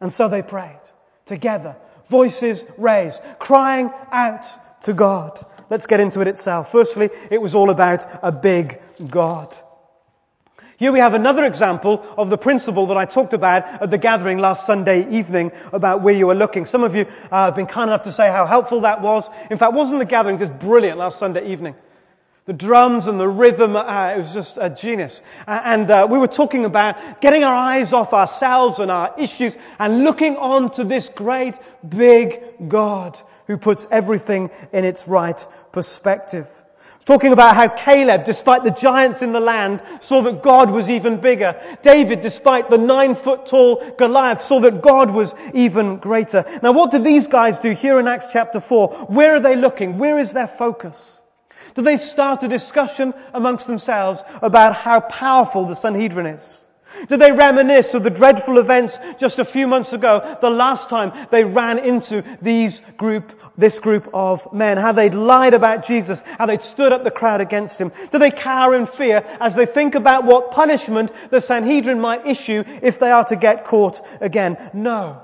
And 0.00 0.12
so 0.12 0.28
they 0.28 0.42
prayed 0.42 0.80
together 1.24 1.76
voices 2.08 2.64
raised, 2.76 3.20
crying 3.38 3.90
out 4.10 4.46
to 4.82 4.92
God. 4.92 5.38
Let's 5.70 5.86
get 5.86 6.00
into 6.00 6.20
it 6.20 6.28
itself. 6.28 6.72
Firstly, 6.72 7.10
it 7.30 7.40
was 7.40 7.54
all 7.54 7.70
about 7.70 8.06
a 8.22 8.32
big 8.32 8.80
God. 9.06 9.54
Here 10.78 10.92
we 10.92 11.00
have 11.00 11.14
another 11.14 11.44
example 11.44 12.06
of 12.16 12.30
the 12.30 12.38
principle 12.38 12.86
that 12.86 12.96
I 12.96 13.04
talked 13.04 13.34
about 13.34 13.82
at 13.82 13.90
the 13.90 13.98
gathering 13.98 14.38
last 14.38 14.64
Sunday 14.64 15.10
evening 15.10 15.50
about 15.72 16.02
where 16.02 16.14
you 16.14 16.28
were 16.28 16.36
looking. 16.36 16.66
Some 16.66 16.84
of 16.84 16.94
you 16.94 17.06
uh, 17.32 17.46
have 17.46 17.56
been 17.56 17.66
kind 17.66 17.90
enough 17.90 18.02
to 18.02 18.12
say 18.12 18.30
how 18.30 18.46
helpful 18.46 18.82
that 18.82 19.02
was. 19.02 19.28
In 19.50 19.58
fact, 19.58 19.72
wasn't 19.72 19.98
the 19.98 20.04
gathering 20.04 20.38
just 20.38 20.56
brilliant 20.56 20.96
last 20.96 21.18
Sunday 21.18 21.50
evening? 21.50 21.74
The 22.48 22.54
drums 22.54 23.08
and 23.08 23.20
the 23.20 23.28
rhythm, 23.28 23.76
uh, 23.76 24.14
it 24.14 24.16
was 24.16 24.32
just 24.32 24.56
a 24.58 24.70
genius. 24.70 25.20
and 25.46 25.90
uh, 25.90 26.06
we 26.10 26.16
were 26.16 26.28
talking 26.28 26.64
about 26.64 27.20
getting 27.20 27.44
our 27.44 27.54
eyes 27.54 27.92
off 27.92 28.14
ourselves 28.14 28.78
and 28.78 28.90
our 28.90 29.14
issues 29.18 29.54
and 29.78 30.02
looking 30.02 30.38
on 30.38 30.70
to 30.70 30.84
this 30.84 31.10
great, 31.10 31.56
big 31.86 32.40
God 32.66 33.20
who 33.48 33.58
puts 33.58 33.86
everything 33.90 34.50
in 34.72 34.86
its 34.86 35.06
right 35.06 35.46
perspective. 35.72 36.48
Talking 37.04 37.34
about 37.34 37.54
how 37.54 37.68
Caleb, 37.68 38.24
despite 38.24 38.64
the 38.64 38.70
giants 38.70 39.20
in 39.20 39.32
the 39.32 39.40
land, 39.40 39.82
saw 40.00 40.22
that 40.22 40.40
God 40.40 40.70
was 40.70 40.88
even 40.88 41.20
bigger. 41.20 41.60
David, 41.82 42.22
despite 42.22 42.70
the 42.70 42.78
nine 42.78 43.14
foot 43.14 43.44
tall 43.44 43.90
Goliath, 43.98 44.42
saw 44.42 44.60
that 44.60 44.80
God 44.80 45.10
was 45.10 45.34
even 45.52 45.98
greater. 45.98 46.46
Now 46.62 46.72
what 46.72 46.92
do 46.92 46.98
these 46.98 47.26
guys 47.26 47.58
do 47.58 47.72
here 47.72 48.00
in 48.00 48.08
Acts 48.08 48.32
chapter 48.32 48.58
4? 48.58 48.88
Where 49.08 49.36
are 49.36 49.40
they 49.40 49.54
looking? 49.54 49.98
Where 49.98 50.18
is 50.18 50.32
their 50.32 50.48
focus? 50.48 51.17
Do 51.78 51.84
they 51.84 51.96
start 51.96 52.42
a 52.42 52.48
discussion 52.48 53.14
amongst 53.32 53.68
themselves 53.68 54.24
about 54.42 54.74
how 54.74 54.98
powerful 54.98 55.64
the 55.64 55.76
Sanhedrin 55.76 56.26
is? 56.26 56.66
Do 57.06 57.16
they 57.16 57.30
reminisce 57.30 57.94
of 57.94 58.02
the 58.02 58.10
dreadful 58.10 58.58
events 58.58 58.98
just 59.20 59.38
a 59.38 59.44
few 59.44 59.68
months 59.68 59.92
ago, 59.92 60.38
the 60.40 60.50
last 60.50 60.90
time 60.90 61.12
they 61.30 61.44
ran 61.44 61.78
into 61.78 62.24
these 62.42 62.80
group, 62.96 63.30
this 63.56 63.78
group 63.78 64.10
of 64.12 64.52
men, 64.52 64.76
how 64.76 64.90
they'd 64.90 65.14
lied 65.14 65.54
about 65.54 65.86
Jesus, 65.86 66.22
how 66.22 66.46
they'd 66.46 66.62
stood 66.62 66.92
up 66.92 67.04
the 67.04 67.12
crowd 67.12 67.40
against 67.40 67.80
him? 67.80 67.92
Do 68.10 68.18
they 68.18 68.32
cower 68.32 68.74
in 68.74 68.86
fear 68.86 69.24
as 69.38 69.54
they 69.54 69.66
think 69.66 69.94
about 69.94 70.24
what 70.24 70.50
punishment 70.50 71.12
the 71.30 71.40
Sanhedrin 71.40 72.00
might 72.00 72.26
issue 72.26 72.64
if 72.82 72.98
they 72.98 73.12
are 73.12 73.26
to 73.26 73.36
get 73.36 73.62
caught 73.62 74.00
again? 74.20 74.56
No. 74.74 75.22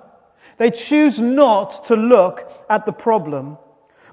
They 0.58 0.70
choose 0.70 1.18
not 1.18 1.86
to 1.86 1.96
look 1.96 2.48
at 2.70 2.86
the 2.86 2.92
problem 2.92 3.58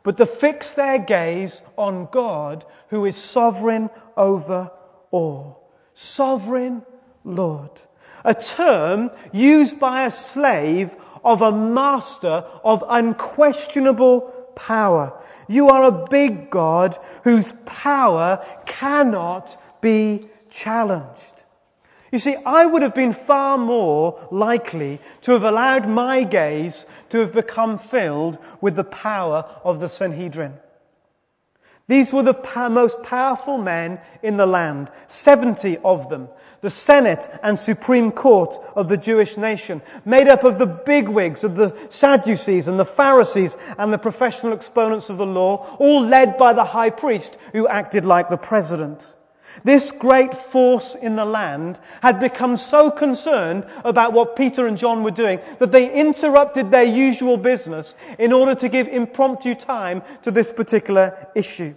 but 0.03 0.17
to 0.17 0.25
fix 0.25 0.74
their 0.74 0.98
gaze 1.00 1.62
on 1.77 2.08
God 2.12 2.65
who 2.89 3.05
is 3.05 3.15
sovereign 3.15 3.89
over 4.17 4.72
all. 5.12 5.70
Sovereign 5.93 6.84
Lord. 7.24 7.72
A 8.24 8.34
term 8.34 9.12
used 9.31 9.79
by 9.79 10.05
a 10.05 10.12
slave 10.12 10.96
of 11.24 11.41
a 11.41 11.51
master 11.51 12.46
of 12.63 12.84
unquestionable 12.88 14.22
power. 14.55 15.20
You 15.48 15.70
are 15.70 15.84
a 15.84 16.08
big 16.08 16.50
God 16.50 16.98
whose 17.24 17.51
power 17.51 18.46
cannot 18.65 19.55
be 19.81 20.27
challenged. 20.50 21.34
You 22.12 22.20
see, 22.20 22.36
I 22.36 22.65
would 22.65 22.82
have 22.82 22.94
been 22.94 23.13
far 23.13 23.58
more 23.58 24.27
likely 24.32 25.00
to 25.22 25.32
have 25.32 25.44
allowed 25.44 25.88
my 25.88 26.24
gaze 26.24 26.86
to 27.10 27.20
have 27.20 27.32
become 27.32 27.80
filled 27.80 28.38
with 28.60 28.75
the 28.75 28.84
power 28.84 29.46
of 29.63 29.80
the 29.80 29.88
Sanhedrin. 29.88 30.53
These 31.88 32.13
were 32.13 32.24
the 32.24 32.70
most 32.70 33.01
powerful 33.03 33.58
men 33.58 34.00
in 34.22 34.38
the 34.38 34.46
land, 34.46 34.91
70 35.08 35.77
of 35.80 36.10
them, 36.10 36.30
the 36.62 36.70
Senate 36.70 37.27
and 37.44 37.58
Supreme 37.58 38.12
Court 38.12 38.58
of 38.75 38.88
the 38.88 38.98
Jewish 38.98 39.36
nation, 39.36 39.82
made 40.06 40.27
up 40.27 40.44
of 40.44 40.60
the 40.60 40.68
bigwigs 40.68 41.44
of 41.44 41.56
the 41.56 41.75
Sadducees 41.89 42.68
and 42.68 42.80
the 42.80 42.86
Pharisees 42.86 43.58
and 43.77 43.91
the 43.91 43.98
professional 43.98 44.53
exponents 44.53 45.10
of 45.10 45.18
the 45.18 45.25
law, 45.25 45.75
all 45.80 46.06
led 46.06 46.38
by 46.38 46.53
the 46.53 46.63
high 46.63 46.91
priest 46.91 47.36
who 47.51 47.68
acted 47.68 48.06
like 48.06 48.30
the 48.30 48.38
president. 48.38 49.13
This 49.63 49.91
great 49.91 50.34
force 50.34 50.96
in 50.96 51.15
the 51.15 51.25
land 51.25 51.79
had 52.01 52.20
become 52.20 52.58
so 52.58 52.89
concerned 52.89 53.65
about 53.84 54.13
what 54.13 54.36
Peter 54.36 54.65
and 54.65 54.77
John 54.77 55.03
were 55.03 55.12
doing 55.12 55.39
that 55.60 55.72
they 55.72 55.91
interrupted 55.91 56.72
their 56.72 56.84
usual 56.84 57.38
business 57.38 57.96
in 58.17 58.34
order 58.34 58.55
to 58.55 58.70
give 58.70 58.88
impromptu 58.88 59.55
time 59.55 60.01
to 60.24 60.31
this 60.31 60.51
particular 60.51 61.27
issue. 61.36 61.75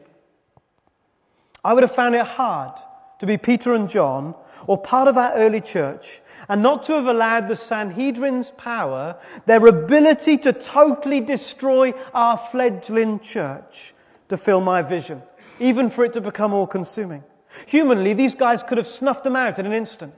I 1.64 1.74
would 1.74 1.82
have 1.82 1.94
found 1.94 2.14
it 2.14 2.26
hard 2.26 2.72
to 3.20 3.26
be 3.26 3.38
Peter 3.38 3.74
and 3.74 3.88
John 3.88 4.34
or 4.66 4.78
part 4.78 5.08
of 5.08 5.16
that 5.16 5.34
early 5.36 5.60
church 5.60 6.20
and 6.48 6.62
not 6.62 6.84
to 6.84 6.92
have 6.92 7.06
allowed 7.06 7.48
the 7.48 7.56
Sanhedrin's 7.56 8.50
power, 8.50 9.16
their 9.46 9.66
ability 9.66 10.38
to 10.38 10.52
totally 10.52 11.20
destroy 11.20 11.92
our 12.12 12.36
fledgling 12.36 13.20
church, 13.20 13.94
to 14.28 14.36
fill 14.36 14.60
my 14.60 14.82
vision, 14.82 15.22
even 15.58 15.90
for 15.90 16.04
it 16.04 16.14
to 16.14 16.20
become 16.20 16.52
all 16.52 16.66
consuming. 16.66 17.24
Humanly, 17.66 18.14
these 18.14 18.34
guys 18.34 18.62
could 18.62 18.78
have 18.78 18.88
snuffed 18.88 19.24
them 19.24 19.36
out 19.36 19.58
in 19.58 19.66
an 19.66 19.72
instant. 19.72 20.14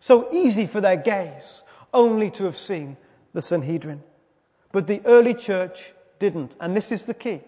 So 0.00 0.28
easy 0.32 0.66
for 0.66 0.80
their 0.80 0.96
gaze 0.96 1.62
only 1.94 2.30
to 2.32 2.44
have 2.44 2.58
seen 2.58 2.96
the 3.32 3.42
Sanhedrin. 3.42 4.02
But 4.72 4.86
the 4.86 5.02
early 5.04 5.34
church 5.34 5.92
didn't. 6.18 6.56
And 6.60 6.76
this 6.76 6.92
is 6.92 7.06
the 7.06 7.14
key. 7.14 7.40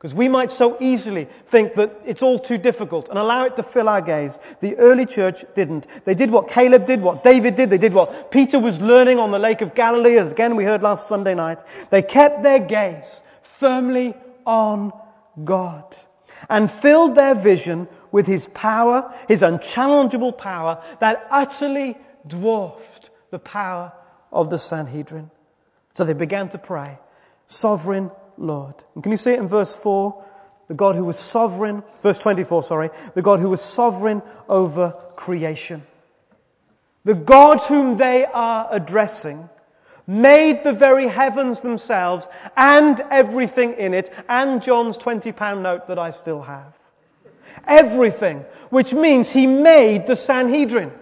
Because 0.00 0.14
we 0.14 0.28
might 0.28 0.50
so 0.50 0.78
easily 0.80 1.28
think 1.48 1.74
that 1.74 2.00
it's 2.06 2.22
all 2.22 2.38
too 2.38 2.56
difficult 2.56 3.10
and 3.10 3.18
allow 3.18 3.44
it 3.44 3.56
to 3.56 3.62
fill 3.62 3.86
our 3.86 4.00
gaze. 4.00 4.38
The 4.60 4.76
early 4.76 5.04
church 5.04 5.44
didn't. 5.54 5.86
They 6.06 6.14
did 6.14 6.30
what 6.30 6.48
Caleb 6.48 6.86
did, 6.86 7.02
what 7.02 7.22
David 7.22 7.54
did, 7.54 7.68
they 7.68 7.76
did 7.76 7.92
what 7.92 8.30
Peter 8.30 8.58
was 8.58 8.80
learning 8.80 9.18
on 9.18 9.30
the 9.30 9.38
Lake 9.38 9.60
of 9.60 9.74
Galilee, 9.74 10.16
as 10.16 10.32
again 10.32 10.56
we 10.56 10.64
heard 10.64 10.82
last 10.82 11.06
Sunday 11.06 11.34
night. 11.34 11.62
They 11.90 12.00
kept 12.00 12.42
their 12.42 12.60
gaze 12.60 13.22
firmly 13.42 14.14
on 14.46 14.92
God 15.44 15.84
and 16.48 16.70
filled 16.70 17.14
their 17.14 17.34
vision 17.34 17.86
with 18.12 18.26
his 18.26 18.46
power, 18.46 19.14
his 19.28 19.42
unchallengeable 19.42 20.36
power 20.36 20.82
that 21.00 21.26
utterly 21.30 21.96
dwarfed 22.26 23.10
the 23.30 23.38
power 23.38 23.92
of 24.32 24.50
the 24.50 24.58
Sanhedrin. 24.58 25.30
So 25.94 26.04
they 26.04 26.12
began 26.12 26.48
to 26.50 26.58
pray, 26.58 26.98
Sovereign 27.46 28.10
Lord. 28.36 28.74
And 28.94 29.02
can 29.02 29.12
you 29.12 29.18
see 29.18 29.32
it 29.32 29.38
in 29.38 29.48
verse 29.48 29.74
4? 29.74 30.24
The 30.68 30.74
God 30.74 30.94
who 30.94 31.04
was 31.04 31.18
sovereign, 31.18 31.82
verse 32.00 32.20
24, 32.20 32.62
sorry, 32.62 32.90
the 33.14 33.22
God 33.22 33.40
who 33.40 33.50
was 33.50 33.60
sovereign 33.60 34.22
over 34.48 34.94
creation. 35.16 35.82
The 37.04 37.14
God 37.14 37.60
whom 37.60 37.96
they 37.96 38.24
are 38.24 38.68
addressing 38.70 39.48
made 40.06 40.62
the 40.62 40.72
very 40.72 41.08
heavens 41.08 41.60
themselves 41.60 42.28
and 42.56 43.00
everything 43.10 43.74
in 43.74 43.94
it, 43.94 44.12
and 44.28 44.62
John's 44.62 44.98
20 44.98 45.32
pound 45.32 45.62
note 45.62 45.88
that 45.88 45.98
I 45.98 46.10
still 46.12 46.42
have. 46.42 46.78
Everything. 47.66 48.44
Which 48.70 48.92
means 48.92 49.30
he 49.30 49.46
made 49.46 50.06
the 50.06 50.16
Sanhedrin. 50.16 50.92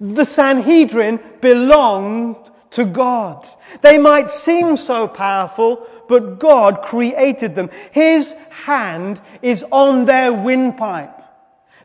The 0.00 0.24
Sanhedrin 0.24 1.20
belonged 1.40 2.36
to 2.70 2.84
God. 2.84 3.46
They 3.80 3.98
might 3.98 4.30
seem 4.30 4.76
so 4.76 5.08
powerful, 5.08 5.86
but 6.08 6.38
God 6.38 6.82
created 6.82 7.54
them. 7.54 7.70
His 7.90 8.32
hand 8.50 9.20
is 9.42 9.64
on 9.70 10.04
their 10.04 10.32
windpipe. 10.32 11.14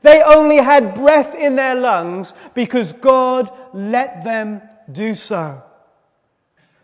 They 0.02 0.22
only 0.22 0.58
had 0.58 0.96
breath 0.96 1.34
in 1.34 1.56
their 1.56 1.76
lungs 1.76 2.34
because 2.54 2.94
God 2.94 3.50
let 3.74 4.24
them 4.24 4.62
do 4.92 5.16
so. 5.16 5.64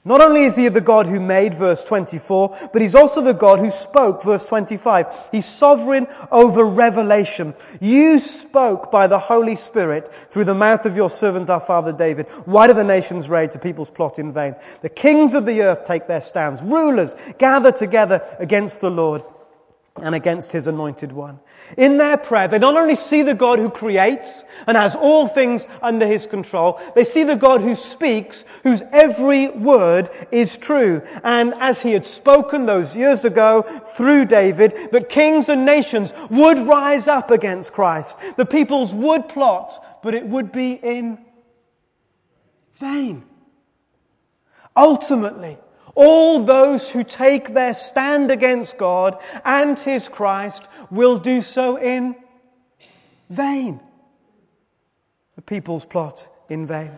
Not 0.09 0.21
only 0.21 0.45
is 0.45 0.55
he 0.55 0.67
the 0.69 0.81
God 0.81 1.05
who 1.05 1.19
made, 1.19 1.53
verse 1.53 1.83
24, 1.83 2.69
but 2.73 2.81
he's 2.81 2.95
also 2.95 3.21
the 3.21 3.35
God 3.35 3.59
who 3.59 3.69
spoke, 3.69 4.23
verse 4.23 4.43
25. 4.47 5.05
He's 5.31 5.45
sovereign 5.45 6.07
over 6.31 6.65
revelation. 6.65 7.53
You 7.79 8.17
spoke 8.17 8.89
by 8.89 9.05
the 9.05 9.19
Holy 9.19 9.55
Spirit 9.55 10.11
through 10.31 10.45
the 10.45 10.55
mouth 10.55 10.87
of 10.87 10.95
your 10.95 11.11
servant 11.11 11.51
our 11.51 11.59
father 11.59 11.93
David. 11.93 12.25
Why 12.45 12.65
do 12.65 12.73
the 12.73 12.83
nations 12.83 13.29
rage, 13.29 13.53
the 13.53 13.59
peoples 13.59 13.91
plot 13.91 14.17
in 14.17 14.33
vain? 14.33 14.55
The 14.81 14.89
kings 14.89 15.35
of 15.35 15.45
the 15.45 15.61
earth 15.61 15.85
take 15.85 16.07
their 16.07 16.21
stands. 16.21 16.63
Rulers 16.63 17.15
gather 17.37 17.71
together 17.71 18.23
against 18.39 18.81
the 18.81 18.89
Lord 18.89 19.21
and 20.03 20.15
against 20.15 20.51
his 20.51 20.67
anointed 20.67 21.11
one. 21.11 21.39
In 21.77 21.97
their 21.97 22.17
prayer, 22.17 22.47
they 22.47 22.59
not 22.59 22.77
only 22.77 22.95
see 22.95 23.21
the 23.21 23.33
God 23.33 23.59
who 23.59 23.69
creates 23.69 24.43
and 24.65 24.75
has 24.75 24.95
all 24.95 25.27
things 25.27 25.67
under 25.81 26.05
his 26.05 26.27
control, 26.27 26.79
they 26.95 27.03
see 27.03 27.23
the 27.23 27.35
God 27.35 27.61
who 27.61 27.75
speaks, 27.75 28.43
whose 28.63 28.81
every 28.91 29.49
word 29.49 30.09
is 30.31 30.57
true. 30.57 31.01
And 31.23 31.53
as 31.53 31.81
he 31.81 31.91
had 31.91 32.05
spoken 32.05 32.65
those 32.65 32.95
years 32.95 33.25
ago 33.25 33.61
through 33.61 34.25
David, 34.25 34.91
that 34.91 35.09
kings 35.09 35.49
and 35.49 35.65
nations 35.65 36.13
would 36.29 36.59
rise 36.59 37.07
up 37.07 37.31
against 37.31 37.73
Christ. 37.73 38.17
The 38.37 38.45
peoples 38.45 38.93
would 38.93 39.29
plot, 39.29 40.01
but 40.03 40.15
it 40.15 40.25
would 40.25 40.51
be 40.51 40.73
in 40.73 41.19
vain. 42.77 43.23
Ultimately, 44.75 45.57
all 45.95 46.43
those 46.43 46.89
who 46.89 47.03
take 47.03 47.53
their 47.53 47.73
stand 47.73 48.31
against 48.31 48.77
God 48.77 49.19
and 49.43 49.77
His 49.77 50.07
Christ 50.07 50.63
will 50.89 51.17
do 51.19 51.41
so 51.41 51.77
in 51.77 52.15
vain. 53.29 53.79
The 55.35 55.41
people's 55.41 55.85
plot 55.85 56.27
in 56.49 56.65
vain. 56.67 56.91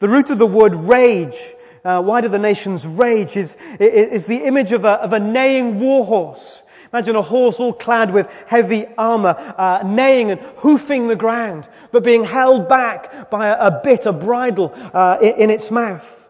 The 0.00 0.08
root 0.08 0.30
of 0.30 0.38
the 0.38 0.46
word 0.46 0.74
rage, 0.74 1.38
uh, 1.84 2.02
why 2.02 2.20
do 2.20 2.28
the 2.28 2.38
nations 2.38 2.86
rage, 2.86 3.36
is, 3.36 3.56
is 3.78 4.26
the 4.26 4.44
image 4.44 4.72
of 4.72 4.84
a, 4.84 4.90
of 4.90 5.12
a 5.12 5.20
neighing 5.20 5.80
war 5.80 6.04
horse. 6.04 6.62
Imagine 6.92 7.16
a 7.16 7.22
horse 7.22 7.58
all 7.58 7.72
clad 7.72 8.12
with 8.12 8.30
heavy 8.46 8.86
armor, 8.96 9.34
uh, 9.58 9.82
neighing 9.84 10.30
and 10.30 10.40
hoofing 10.58 11.08
the 11.08 11.16
ground, 11.16 11.68
but 11.90 12.04
being 12.04 12.22
held 12.22 12.68
back 12.68 13.30
by 13.30 13.48
a, 13.48 13.66
a 13.66 13.80
bit, 13.82 14.06
a 14.06 14.12
bridle 14.12 14.72
uh, 14.92 15.18
in, 15.20 15.34
in 15.34 15.50
its 15.50 15.70
mouth. 15.70 16.23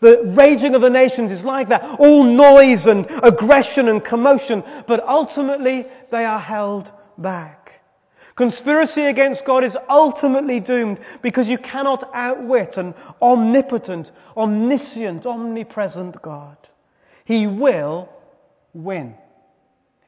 The 0.00 0.22
raging 0.24 0.74
of 0.74 0.80
the 0.80 0.90
nations 0.90 1.32
is 1.32 1.44
like 1.44 1.68
that. 1.68 1.98
All 1.98 2.22
noise 2.22 2.86
and 2.86 3.06
aggression 3.22 3.88
and 3.88 4.04
commotion, 4.04 4.62
but 4.86 5.06
ultimately 5.06 5.86
they 6.10 6.24
are 6.24 6.38
held 6.38 6.90
back. 7.16 7.80
Conspiracy 8.36 9.02
against 9.02 9.44
God 9.44 9.64
is 9.64 9.76
ultimately 9.88 10.60
doomed 10.60 11.00
because 11.22 11.48
you 11.48 11.58
cannot 11.58 12.08
outwit 12.14 12.76
an 12.76 12.94
omnipotent, 13.20 14.12
omniscient, 14.36 15.26
omnipresent 15.26 16.22
God. 16.22 16.56
He 17.24 17.48
will 17.48 18.08
win. 18.72 19.16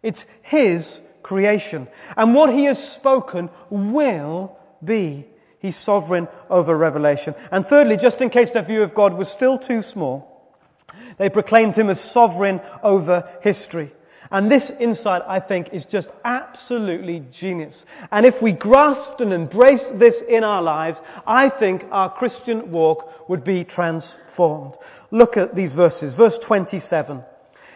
It's 0.00 0.24
His 0.42 1.00
creation. 1.24 1.88
And 2.16 2.32
what 2.36 2.54
He 2.54 2.64
has 2.64 2.92
spoken 2.92 3.50
will 3.68 4.56
be. 4.82 5.26
He's 5.60 5.76
sovereign 5.76 6.28
over 6.48 6.76
revelation. 6.76 7.34
And 7.50 7.66
thirdly, 7.66 7.96
just 7.96 8.20
in 8.20 8.30
case 8.30 8.50
their 8.50 8.62
view 8.62 8.82
of 8.82 8.94
God 8.94 9.14
was 9.14 9.28
still 9.28 9.58
too 9.58 9.82
small, 9.82 10.26
they 11.18 11.28
proclaimed 11.28 11.76
Him 11.76 11.90
as 11.90 12.00
sovereign 12.00 12.60
over 12.82 13.30
history. 13.42 13.92
And 14.32 14.50
this 14.50 14.70
insight, 14.70 15.22
I 15.26 15.40
think, 15.40 15.70
is 15.72 15.84
just 15.84 16.08
absolutely 16.24 17.24
genius. 17.32 17.84
And 18.12 18.24
if 18.24 18.40
we 18.40 18.52
grasped 18.52 19.20
and 19.20 19.32
embraced 19.32 19.98
this 19.98 20.22
in 20.22 20.44
our 20.44 20.62
lives, 20.62 21.02
I 21.26 21.48
think 21.48 21.86
our 21.90 22.08
Christian 22.08 22.70
walk 22.70 23.28
would 23.28 23.42
be 23.42 23.64
transformed. 23.64 24.76
Look 25.10 25.36
at 25.36 25.56
these 25.56 25.74
verses. 25.74 26.14
Verse 26.14 26.38
27. 26.38 27.24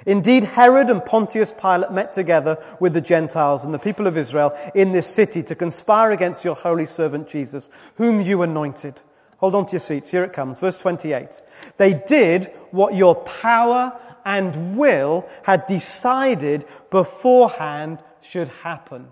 Indeed, 0.06 0.44
Herod 0.44 0.90
and 0.90 1.04
Pontius 1.04 1.52
Pilate 1.52 1.90
met 1.90 2.12
together 2.12 2.62
with 2.78 2.92
the 2.92 3.00
Gentiles 3.00 3.64
and 3.64 3.72
the 3.72 3.78
people 3.78 4.06
of 4.06 4.16
Israel 4.16 4.56
in 4.74 4.92
this 4.92 5.06
city 5.06 5.42
to 5.44 5.54
conspire 5.54 6.10
against 6.10 6.44
your 6.44 6.54
holy 6.54 6.86
servant 6.86 7.28
Jesus, 7.28 7.70
whom 7.96 8.20
you 8.20 8.42
anointed. 8.42 9.00
Hold 9.38 9.54
on 9.54 9.66
to 9.66 9.72
your 9.72 9.80
seats. 9.80 10.10
Here 10.10 10.24
it 10.24 10.32
comes. 10.32 10.58
Verse 10.58 10.78
28. 10.78 11.40
They 11.76 11.94
did 11.94 12.52
what 12.70 12.94
your 12.94 13.14
power 13.14 13.98
and 14.24 14.76
will 14.76 15.28
had 15.42 15.66
decided 15.66 16.66
beforehand 16.90 17.98
should 18.22 18.48
happen. 18.62 19.08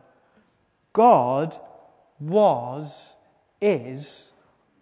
God 0.93 1.59
was, 2.21 3.15
is, 3.61 4.33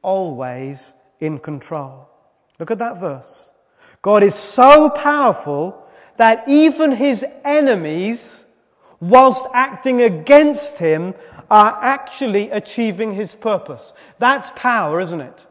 always 0.02 0.94
in 1.20 1.38
control. 1.38 2.08
Look 2.58 2.70
at 2.70 2.78
that 2.78 2.98
verse. 2.98 3.52
God 4.02 4.22
is 4.22 4.34
so 4.34 4.90
powerful 4.90 5.86
that 6.20 6.46
even 6.48 6.92
his 6.92 7.24
enemies, 7.46 8.44
whilst 9.00 9.42
acting 9.54 10.02
against 10.02 10.78
him, 10.78 11.14
are 11.50 11.78
actually 11.80 12.50
achieving 12.50 13.14
his 13.14 13.34
purpose. 13.34 13.94
That's 14.18 14.52
power, 14.54 15.00
isn't 15.00 15.22
it? 15.22 15.46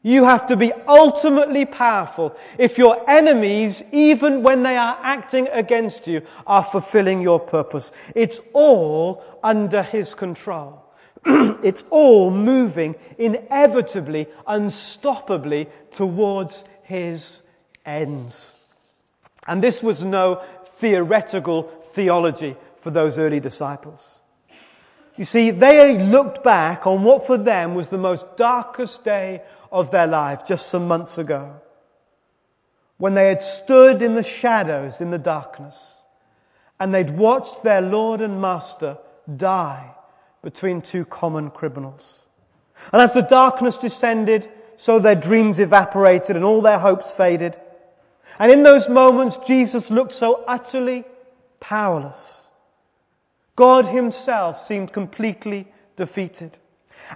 You 0.00 0.26
have 0.26 0.46
to 0.46 0.56
be 0.56 0.72
ultimately 0.86 1.64
powerful 1.64 2.36
if 2.56 2.78
your 2.78 3.10
enemies, 3.10 3.82
even 3.90 4.44
when 4.44 4.62
they 4.62 4.76
are 4.76 4.96
acting 5.02 5.48
against 5.48 6.06
you, 6.06 6.22
are 6.46 6.62
fulfilling 6.62 7.20
your 7.20 7.40
purpose. 7.40 7.90
It's 8.14 8.40
all 8.52 9.24
under 9.42 9.82
His 9.82 10.14
control. 10.14 10.84
it's 11.26 11.84
all 11.90 12.30
moving 12.30 12.94
inevitably, 13.18 14.28
unstoppably 14.46 15.66
towards 15.90 16.62
His 16.84 17.42
ends. 17.84 18.54
And 19.46 19.62
this 19.62 19.82
was 19.82 20.02
no 20.02 20.42
theoretical 20.78 21.64
theology 21.92 22.56
for 22.80 22.90
those 22.90 23.18
early 23.18 23.40
disciples. 23.40 24.20
You 25.16 25.24
see, 25.24 25.50
they 25.50 25.96
looked 25.98 26.42
back 26.42 26.86
on 26.86 27.04
what 27.04 27.26
for 27.26 27.38
them 27.38 27.74
was 27.74 27.88
the 27.88 27.98
most 27.98 28.36
darkest 28.36 29.04
day 29.04 29.42
of 29.70 29.90
their 29.90 30.06
life 30.06 30.46
just 30.46 30.68
some 30.68 30.88
months 30.88 31.18
ago. 31.18 31.60
When 32.96 33.14
they 33.14 33.28
had 33.28 33.42
stood 33.42 34.02
in 34.02 34.14
the 34.14 34.22
shadows, 34.22 35.00
in 35.00 35.10
the 35.10 35.18
darkness, 35.18 35.76
and 36.80 36.92
they'd 36.92 37.16
watched 37.16 37.62
their 37.62 37.80
Lord 37.80 38.20
and 38.20 38.40
Master 38.40 38.98
die 39.34 39.90
between 40.42 40.82
two 40.82 41.04
common 41.04 41.50
criminals. 41.50 42.24
And 42.92 43.00
as 43.00 43.14
the 43.14 43.22
darkness 43.22 43.78
descended, 43.78 44.48
so 44.76 44.98
their 44.98 45.14
dreams 45.14 45.60
evaporated 45.60 46.36
and 46.36 46.44
all 46.44 46.60
their 46.60 46.78
hopes 46.78 47.12
faded. 47.12 47.56
And 48.38 48.50
in 48.50 48.62
those 48.62 48.88
moments, 48.88 49.36
Jesus 49.46 49.90
looked 49.90 50.12
so 50.12 50.44
utterly 50.46 51.04
powerless. 51.60 52.50
God 53.56 53.86
himself 53.86 54.66
seemed 54.66 54.92
completely 54.92 55.66
defeated. 55.96 56.56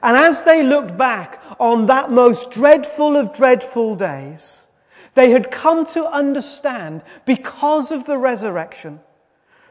And 0.02 0.16
as 0.16 0.44
they 0.44 0.62
looked 0.62 0.96
back 0.96 1.42
on 1.58 1.86
that 1.86 2.10
most 2.10 2.50
dreadful 2.50 3.16
of 3.16 3.34
dreadful 3.34 3.96
days, 3.96 4.66
they 5.14 5.30
had 5.30 5.50
come 5.50 5.86
to 5.86 6.06
understand, 6.06 7.02
because 7.26 7.90
of 7.90 8.04
the 8.04 8.16
resurrection, 8.16 9.00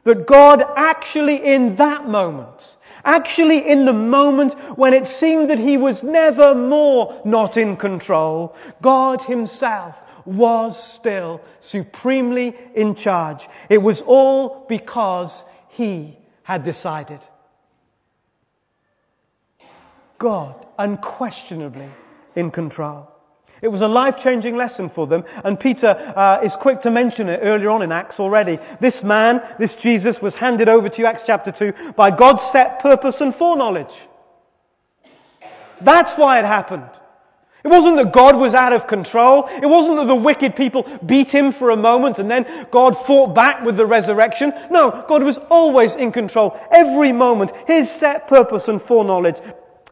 that 0.03 0.27
God 0.27 0.63
actually 0.75 1.43
in 1.43 1.77
that 1.77 2.07
moment, 2.07 2.75
actually 3.05 3.65
in 3.69 3.85
the 3.85 3.93
moment 3.93 4.53
when 4.77 4.93
it 4.93 5.07
seemed 5.07 5.49
that 5.49 5.59
He 5.59 5.77
was 5.77 6.03
never 6.03 6.53
more 6.53 7.21
not 7.23 7.55
in 7.55 7.77
control, 7.77 8.55
God 8.81 9.21
Himself 9.23 9.97
was 10.27 10.81
still 10.81 11.41
supremely 11.61 12.55
in 12.75 12.95
charge. 12.95 13.47
It 13.69 13.79
was 13.79 14.01
all 14.01 14.65
because 14.67 15.43
He 15.69 16.17
had 16.43 16.63
decided. 16.63 17.19
God, 20.17 20.65
unquestionably 20.77 21.89
in 22.35 22.51
control. 22.51 23.11
It 23.61 23.69
was 23.69 23.81
a 23.81 23.87
life 23.87 24.21
changing 24.21 24.55
lesson 24.55 24.89
for 24.89 25.07
them, 25.07 25.25
and 25.43 25.59
Peter 25.59 25.87
uh, 25.87 26.41
is 26.43 26.55
quick 26.55 26.81
to 26.81 26.91
mention 26.91 27.27
it 27.27 27.39
earlier 27.41 27.69
on 27.69 27.81
in 27.81 27.91
Acts 27.91 28.19
already. 28.19 28.59
This 28.79 29.03
man, 29.03 29.41
this 29.57 29.75
Jesus, 29.77 30.21
was 30.21 30.35
handed 30.35 30.69
over 30.69 30.89
to 30.89 31.01
you, 31.01 31.07
Acts 31.07 31.23
chapter 31.25 31.51
2, 31.51 31.93
by 31.95 32.11
God's 32.11 32.43
set 32.43 32.79
purpose 32.79 33.19
and 33.21 33.33
foreknowledge. 33.33 33.93
That's 35.81 36.13
why 36.13 36.39
it 36.39 36.45
happened. 36.45 36.89
It 37.67 37.69
wasn't 37.69 37.97
that 37.97 38.13
God 38.13 38.37
was 38.37 38.53
out 38.53 38.71
of 38.71 38.87
control. 38.87 39.49
It 39.49 39.65
wasn't 39.65 39.97
that 39.97 40.07
the 40.07 40.15
wicked 40.15 40.55
people 40.55 40.83
beat 41.05 41.29
him 41.29 41.51
for 41.51 41.71
a 41.71 41.75
moment 41.75 42.17
and 42.17 42.31
then 42.31 42.45
God 42.71 42.93
fought 42.93 43.35
back 43.35 43.65
with 43.65 43.75
the 43.75 43.85
resurrection. 43.85 44.53
No, 44.71 45.03
God 45.05 45.21
was 45.21 45.37
always 45.49 45.93
in 45.93 46.13
control. 46.13 46.57
Every 46.71 47.11
moment, 47.11 47.51
His 47.67 47.91
set 47.91 48.29
purpose 48.29 48.69
and 48.69 48.81
foreknowledge. 48.81 49.35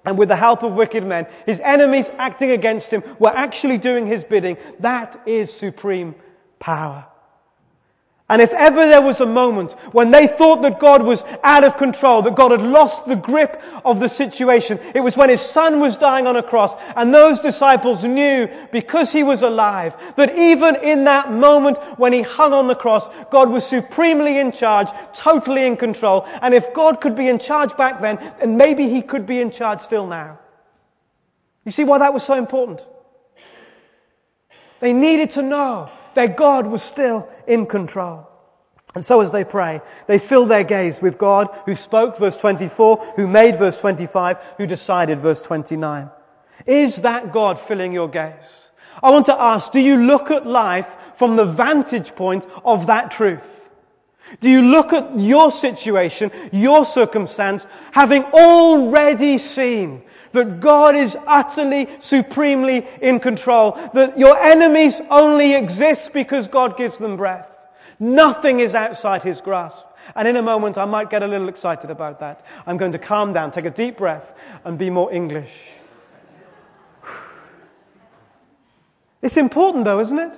And 0.06 0.18
with 0.18 0.30
the 0.30 0.38
help 0.38 0.64
of 0.64 0.72
wicked 0.72 1.06
men, 1.06 1.28
His 1.46 1.60
enemies 1.60 2.10
acting 2.18 2.52
against 2.52 2.92
Him 2.92 3.04
were 3.20 3.36
actually 3.36 3.78
doing 3.78 4.08
His 4.08 4.24
bidding. 4.24 4.56
That 4.80 5.22
is 5.26 5.52
supreme 5.52 6.16
power. 6.60 7.06
And 8.28 8.42
if 8.42 8.52
ever 8.54 8.88
there 8.88 9.04
was 9.04 9.22
a 9.22 9.26
moment 9.28 9.74
when 9.92 10.10
they 10.10 10.26
thought 10.26 10.64
that 10.64 10.80
God 10.80 11.04
was 11.04 11.24
out 11.44 11.64
of 11.64 11.78
control, 11.78 12.24
that 12.24 12.36
God 12.36 12.50
had 12.50 12.62
lost 12.64 13.06
the 13.06 13.16
grip 13.16 13.62
of 13.84 14.00
the 14.00 14.10
situation, 14.10 14.80
it 14.96 15.02
was 15.02 15.16
when 15.16 15.30
his 15.30 15.42
son 15.42 15.80
was 15.80 15.96
dying 15.96 16.26
on 16.26 16.36
a 16.36 16.42
cross 16.42 16.76
and 16.96 17.14
those 17.14 17.40
disciples 17.40 18.04
knew 18.04 18.48
because 18.72 19.12
he 19.12 19.22
was 19.22 19.44
alive 19.44 19.94
that 20.16 20.36
even 20.36 20.76
in 20.78 21.04
that 21.04 21.32
moment 21.32 21.78
when 22.00 22.14
he 22.14 22.24
hung 22.24 22.52
on 22.52 22.66
the 22.66 22.74
cross, 22.74 23.08
God 23.30 23.52
was 23.52 23.64
supremely 23.64 24.40
in 24.40 24.52
charge, 24.52 24.90
totally 25.14 25.68
in 25.68 25.78
control. 25.78 26.26
And 26.42 26.56
if 26.56 26.74
God 26.74 27.02
could 27.02 27.16
be 27.16 27.28
in 27.28 27.38
charge 27.38 27.78
back 27.78 28.02
then, 28.02 28.18
then 28.40 28.58
maybe 28.58 28.90
he 28.90 29.04
could 29.04 29.28
be 29.28 29.40
in 29.40 29.52
charge 29.52 29.82
still 29.82 30.08
now. 30.08 30.40
You 31.64 31.72
see 31.72 31.84
why 31.84 32.00
that 32.00 32.14
was 32.14 32.24
so 32.24 32.34
important? 32.34 32.84
They 34.80 34.94
needed 34.94 35.32
to 35.32 35.44
know 35.44 35.92
that 36.16 36.36
God 36.36 36.68
was 36.68 36.82
still 36.82 37.32
in 37.48 37.66
control. 37.66 38.28
And 38.96 39.04
so 39.04 39.22
as 39.22 39.32
they 39.32 39.44
pray, 39.44 39.82
they 40.08 40.20
fill 40.20 40.46
their 40.46 40.64
gaze 40.64 41.02
with 41.02 41.18
God 41.18 41.50
who 41.66 41.76
spoke, 41.76 42.18
verse 42.18 42.38
24, 42.38 43.14
who 43.18 43.28
made, 43.28 43.58
verse 43.58 43.80
25, 43.82 44.38
who 44.58 44.66
decided, 44.66 45.20
verse 45.20 45.42
29. 45.42 46.10
Is 46.66 46.96
that 46.98 47.34
God 47.34 47.60
filling 47.60 47.92
your 47.92 48.08
gaze? 48.08 48.70
I 49.04 49.12
want 49.12 49.26
to 49.26 49.40
ask, 49.40 49.72
do 49.74 49.80
you 49.80 49.98
look 49.98 50.32
at 50.32 50.48
life 50.48 50.88
from 51.16 51.36
the 51.36 51.46
vantage 51.46 52.16
point 52.16 52.48
of 52.64 52.88
that 52.88 53.12
truth? 53.12 53.52
Do 54.40 54.50
you 54.50 54.62
look 54.62 54.94
at 54.94 55.20
your 55.20 55.52
situation, 55.52 56.32
your 56.52 56.86
circumstance, 56.86 57.68
having 57.92 58.24
already 58.24 59.38
seen 59.38 60.04
that 60.36 60.60
God 60.60 60.96
is 60.96 61.18
utterly, 61.28 61.90
supremely 62.00 62.88
in 63.02 63.20
control, 63.20 63.74
that 63.94 64.18
your 64.18 64.38
enemies 64.38 65.02
only 65.10 65.56
exist 65.56 66.14
because 66.14 66.48
God 66.48 66.78
gives 66.78 66.98
them 66.98 67.18
breath. 67.18 67.50
Nothing 68.00 68.60
is 68.60 68.76
outside 68.76 69.24
His 69.24 69.42
grasp. 69.42 69.86
And 70.16 70.28
in 70.28 70.36
a 70.36 70.42
moment, 70.42 70.78
I 70.78 70.86
might 70.86 71.10
get 71.10 71.24
a 71.24 71.28
little 71.28 71.50
excited 71.50 71.90
about 71.90 72.20
that. 72.20 72.46
I'm 72.68 72.78
going 72.78 72.92
to 72.92 73.00
calm 73.00 73.34
down, 73.34 73.52
take 73.52 73.66
a 73.66 73.72
deep 73.72 73.98
breath, 73.98 74.32
and 74.64 74.78
be 74.78 74.90
more 74.90 75.12
English. 75.12 75.54
It's 79.22 79.38
important, 79.38 79.86
though, 79.86 80.00
isn't 80.02 80.20
it? 80.20 80.38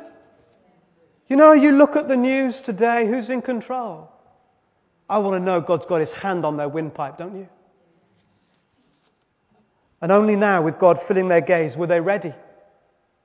You 1.28 1.36
know, 1.36 1.52
you 1.52 1.74
look 1.74 1.98
at 1.98 2.08
the 2.08 2.16
news 2.16 2.62
today, 2.62 3.06
who's 3.06 3.30
in 3.30 3.42
control? 3.42 4.10
I 5.10 5.18
want 5.20 5.36
to 5.36 5.44
know 5.44 5.60
God's 5.60 5.86
got 5.86 6.00
his 6.00 6.14
hand 6.14 6.46
on 6.46 6.56
their 6.56 6.70
windpipe, 6.70 7.18
don't 7.18 7.36
you? 7.36 7.50
And 10.02 10.12
only 10.12 10.36
now, 10.36 10.62
with 10.62 10.78
God 10.78 11.02
filling 11.02 11.28
their 11.28 11.42
gaze, 11.42 11.76
were 11.76 11.88
they 11.88 12.00
ready. 12.00 12.34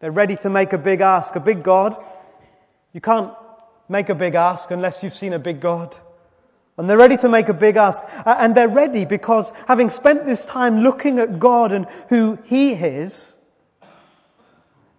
They're 0.01 0.11
ready 0.11 0.37
to 0.37 0.51
make 0.51 0.73
a 0.73 0.79
big 0.79 1.01
ask, 1.01 1.37
a 1.37 1.41
big 1.41 1.63
God. 1.63 1.97
You 2.93 3.01
can't 3.01 3.33
make 3.89 4.09
a 4.09 4.15
big 4.15 4.35
ask 4.35 4.71
unless 4.71 5.03
you've 5.03 5.15
seen 5.15 5.33
a 5.33 5.39
big 5.39 5.61
God. 5.61 5.95
And 6.79 6.89
they're 6.89 6.99
ready 6.99 7.19
to 7.19 7.29
make 7.29 7.49
a 7.49 7.55
big 7.55 7.77
ask. 7.77 8.03
And 8.25 8.55
they're 8.55 8.69
ready 8.69 9.05
because 9.05 9.53
having 9.69 9.91
spent 9.91 10.25
this 10.25 10.47
time 10.47 10.81
looking 10.81 11.19
at 11.19 11.39
God 11.39 11.73
and 11.73 11.87
who 12.09 12.39
He 12.47 12.73
is, 12.73 13.37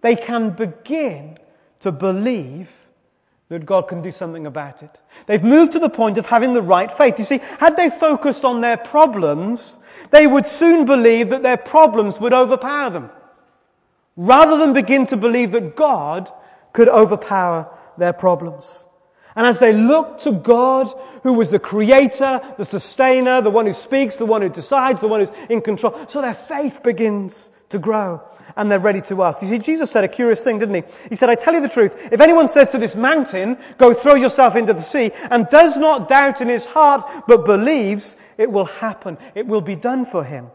they 0.00 0.16
can 0.16 0.50
begin 0.50 1.36
to 1.80 1.90
believe 1.90 2.70
that 3.48 3.66
God 3.66 3.88
can 3.88 4.02
do 4.02 4.10
something 4.10 4.46
about 4.46 4.82
it. 4.82 5.00
They've 5.26 5.42
moved 5.42 5.72
to 5.72 5.78
the 5.78 5.90
point 5.90 6.18
of 6.18 6.26
having 6.26 6.54
the 6.54 6.62
right 6.62 6.90
faith. 6.90 7.18
You 7.18 7.24
see, 7.24 7.40
had 7.58 7.76
they 7.76 7.90
focused 7.90 8.44
on 8.44 8.60
their 8.60 8.76
problems, 8.76 9.78
they 10.10 10.26
would 10.26 10.46
soon 10.46 10.86
believe 10.86 11.30
that 11.30 11.42
their 11.42 11.58
problems 11.58 12.18
would 12.18 12.32
overpower 12.32 12.90
them. 12.90 13.10
Rather 14.16 14.56
than 14.56 14.72
begin 14.72 15.06
to 15.08 15.16
believe 15.16 15.52
that 15.52 15.76
God 15.76 16.30
could 16.72 16.88
overpower 16.88 17.68
their 17.98 18.12
problems. 18.12 18.86
And 19.36 19.46
as 19.46 19.58
they 19.58 19.72
look 19.72 20.20
to 20.20 20.32
God, 20.32 20.92
who 21.22 21.32
was 21.32 21.50
the 21.50 21.58
creator, 21.58 22.40
the 22.56 22.64
sustainer, 22.64 23.40
the 23.42 23.50
one 23.50 23.66
who 23.66 23.72
speaks, 23.72 24.16
the 24.16 24.26
one 24.26 24.42
who 24.42 24.48
decides, 24.48 25.00
the 25.00 25.08
one 25.08 25.20
who's 25.20 25.36
in 25.50 25.60
control, 25.60 25.98
so 26.06 26.20
their 26.20 26.34
faith 26.34 26.82
begins 26.82 27.50
to 27.74 27.78
grow 27.78 28.22
and 28.56 28.70
they're 28.70 28.78
ready 28.78 29.00
to 29.02 29.22
ask. 29.22 29.42
You 29.42 29.48
see, 29.48 29.58
Jesus 29.58 29.90
said 29.90 30.04
a 30.04 30.08
curious 30.08 30.42
thing, 30.42 30.58
didn't 30.58 30.74
he? 30.74 30.82
He 31.08 31.16
said, 31.16 31.28
I 31.28 31.34
tell 31.34 31.54
you 31.54 31.60
the 31.60 31.68
truth, 31.68 32.12
if 32.12 32.20
anyone 32.20 32.48
says 32.48 32.68
to 32.68 32.78
this 32.78 32.94
mountain, 32.96 33.58
go 33.78 33.92
throw 33.94 34.14
yourself 34.14 34.56
into 34.56 34.72
the 34.72 34.82
sea, 34.82 35.10
and 35.30 35.48
does 35.48 35.76
not 35.76 36.08
doubt 36.08 36.40
in 36.40 36.48
his 36.48 36.64
heart, 36.64 37.24
but 37.26 37.44
believes, 37.44 38.16
it 38.38 38.50
will 38.50 38.66
happen. 38.66 39.18
It 39.34 39.46
will 39.46 39.60
be 39.60 39.76
done 39.76 40.06
for 40.06 40.22
him. 40.22 40.50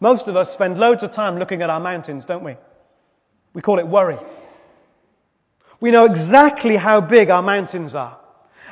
Most 0.00 0.28
of 0.28 0.36
us 0.36 0.52
spend 0.52 0.78
loads 0.78 1.02
of 1.02 1.12
time 1.12 1.38
looking 1.38 1.62
at 1.62 1.70
our 1.70 1.80
mountains, 1.80 2.24
don't 2.24 2.44
we? 2.44 2.56
We 3.54 3.62
call 3.62 3.78
it 3.78 3.88
worry. 3.88 4.18
We 5.80 5.90
know 5.90 6.04
exactly 6.04 6.76
how 6.76 7.00
big 7.00 7.30
our 7.30 7.42
mountains 7.42 7.94
are. 7.94 8.18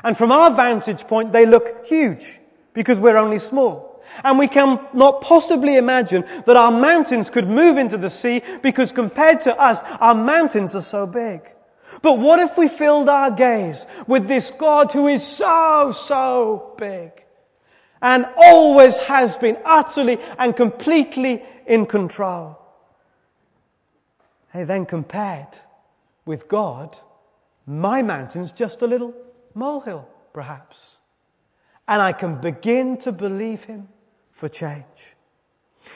And 0.05 0.16
from 0.16 0.31
our 0.31 0.51
vantage 0.51 1.07
point, 1.07 1.33
they 1.33 1.47
look 1.47 1.87
huge 1.87 2.40
because 2.75 3.01
we're 3.01 3.16
only 3.16 3.38
small. 3.38 3.95
And 4.24 4.38
we 4.38 4.48
cannot 4.48 5.20
possibly 5.20 5.76
imagine 5.76 6.24
that 6.46 6.57
our 6.57 6.70
mountains 6.70 7.31
could 7.31 7.48
move 7.48 7.76
into 7.79 7.98
the 7.98 8.11
sea 8.11 8.42
because 8.62 8.92
compared 8.92 9.42
to 9.42 9.57
us, 9.57 9.83
our 10.00 10.14
mountains 10.14 10.74
are 10.74 10.83
so 10.83 11.07
big. 11.07 11.42
But 12.02 12.18
what 12.18 12.40
if 12.40 12.59
we 12.59 12.68
filled 12.68 13.09
our 13.09 13.31
gaze 13.31 13.87
with 14.07 14.29
this 14.29 14.50
God 14.50 14.92
who 14.92 15.09
is 15.09 15.24
so, 15.24 15.92
so 15.92 16.74
big 16.79 17.12
and 18.02 18.26
always 18.37 18.98
has 18.98 19.37
been 19.37 19.59
utterly 19.64 20.18
and 20.38 20.55
completely 20.55 21.42
in 21.66 21.87
control? 21.87 22.59
Hey, 24.52 24.64
then 24.64 24.87
compared 24.87 25.48
with 26.24 26.48
God, 26.48 26.98
my 27.66 28.02
mountain's 28.02 28.52
just 28.52 28.83
a 28.83 28.87
little 28.87 29.14
molehill, 29.55 30.09
perhaps. 30.33 30.98
And 31.88 32.02
I 32.02 32.12
can 32.12 32.40
begin 32.40 32.98
to 32.98 33.12
believe 33.12 33.64
Him 33.64 33.88
for 34.37 34.49
change. 34.49 34.85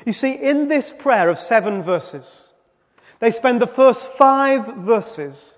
You 0.07 0.13
see, 0.13 0.33
in 0.33 0.67
this 0.67 0.91
prayer 0.91 1.29
of 1.29 1.39
seven 1.39 1.83
verses, 1.83 2.53
they 3.19 3.31
spend 3.31 3.61
the 3.61 3.67
first 3.67 4.09
five 4.09 4.77
verses 4.77 5.55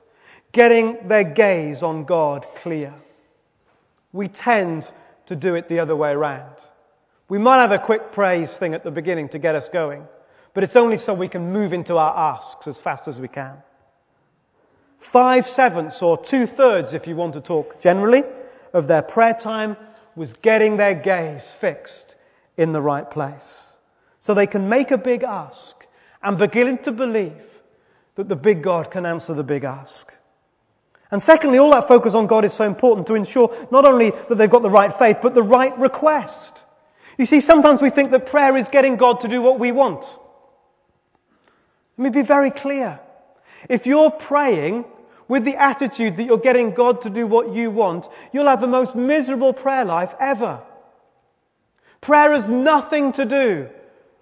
getting 0.50 1.06
their 1.06 1.24
gaze 1.24 1.82
on 1.84 2.04
God 2.04 2.46
clear. 2.56 2.92
We 4.12 4.28
tend 4.28 4.90
to 5.26 5.36
do 5.36 5.54
it 5.54 5.68
the 5.68 5.78
other 5.78 5.94
way 5.94 6.10
around. 6.10 6.56
We 7.28 7.38
might 7.38 7.60
have 7.60 7.70
a 7.70 7.78
quick 7.78 8.12
praise 8.12 8.56
thing 8.58 8.74
at 8.74 8.82
the 8.82 8.90
beginning 8.90 9.28
to 9.30 9.38
get 9.38 9.54
us 9.54 9.68
going, 9.68 10.06
but 10.52 10.64
it's 10.64 10.76
only 10.76 10.98
so 10.98 11.14
we 11.14 11.28
can 11.28 11.52
move 11.52 11.72
into 11.72 11.96
our 11.96 12.34
asks 12.34 12.66
as 12.66 12.80
fast 12.80 13.06
as 13.06 13.20
we 13.20 13.28
can. 13.28 13.56
Five 14.98 15.46
sevenths 15.46 16.02
or 16.02 16.22
two 16.22 16.46
thirds, 16.46 16.94
if 16.94 17.06
you 17.06 17.14
want 17.14 17.34
to 17.34 17.40
talk 17.40 17.80
generally, 17.80 18.24
of 18.72 18.88
their 18.88 19.02
prayer 19.02 19.34
time 19.34 19.76
was 20.16 20.32
getting 20.34 20.78
their 20.78 20.94
gaze 20.94 21.48
fixed 21.48 22.16
in 22.62 22.72
the 22.72 22.80
right 22.80 23.10
place. 23.10 23.78
So 24.20 24.34
they 24.34 24.46
can 24.46 24.68
make 24.68 24.90
a 24.90 24.98
big 24.98 25.24
ask 25.24 25.76
and 26.22 26.38
begin 26.38 26.78
to 26.78 26.92
believe 26.92 27.42
that 28.14 28.28
the 28.28 28.36
big 28.36 28.62
God 28.62 28.90
can 28.90 29.04
answer 29.04 29.34
the 29.34 29.44
big 29.44 29.64
ask. 29.64 30.12
And 31.10 31.22
secondly, 31.22 31.58
all 31.58 31.72
that 31.72 31.88
focus 31.88 32.14
on 32.14 32.26
God 32.26 32.44
is 32.44 32.54
so 32.54 32.64
important 32.64 33.08
to 33.08 33.14
ensure 33.14 33.54
not 33.70 33.84
only 33.84 34.10
that 34.10 34.36
they've 34.36 34.48
got 34.48 34.62
the 34.62 34.70
right 34.70 34.92
faith, 34.92 35.18
but 35.22 35.34
the 35.34 35.42
right 35.42 35.76
request. 35.78 36.62
You 37.18 37.26
see, 37.26 37.40
sometimes 37.40 37.82
we 37.82 37.90
think 37.90 38.12
that 38.12 38.26
prayer 38.26 38.56
is 38.56 38.68
getting 38.70 38.96
God 38.96 39.20
to 39.20 39.28
do 39.28 39.42
what 39.42 39.58
we 39.58 39.72
want. 39.72 40.04
Let 41.98 42.04
me 42.04 42.10
be 42.10 42.26
very 42.26 42.50
clear. 42.50 42.98
If 43.68 43.86
you're 43.86 44.10
praying 44.10 44.86
with 45.28 45.44
the 45.44 45.56
attitude 45.56 46.16
that 46.16 46.24
you're 46.24 46.38
getting 46.38 46.72
God 46.72 47.02
to 47.02 47.10
do 47.10 47.26
what 47.26 47.54
you 47.54 47.70
want, 47.70 48.08
you'll 48.32 48.48
have 48.48 48.60
the 48.60 48.66
most 48.66 48.96
miserable 48.96 49.52
prayer 49.52 49.84
life 49.84 50.14
ever. 50.18 50.62
Prayer 52.02 52.32
has 52.32 52.50
nothing 52.50 53.12
to 53.12 53.24
do 53.24 53.70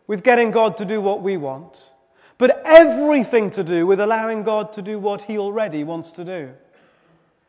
with 0.07 0.23
getting 0.23 0.51
God 0.51 0.77
to 0.77 0.85
do 0.85 1.01
what 1.01 1.23
we 1.23 1.39
want, 1.39 1.91
but 2.37 2.63
everything 2.65 3.51
to 3.53 3.65
do 3.65 3.87
with 3.87 4.01
allowing 4.01 4.43
God 4.43 4.75
to 4.75 4.83
do 4.83 4.99
what 4.99 5.23
He 5.23 5.39
already 5.39 5.83
wants 5.83 6.13
to 6.13 6.25
do. 6.25 6.51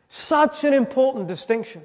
Such 0.08 0.64
an 0.64 0.74
important 0.74 1.28
distinction. 1.28 1.84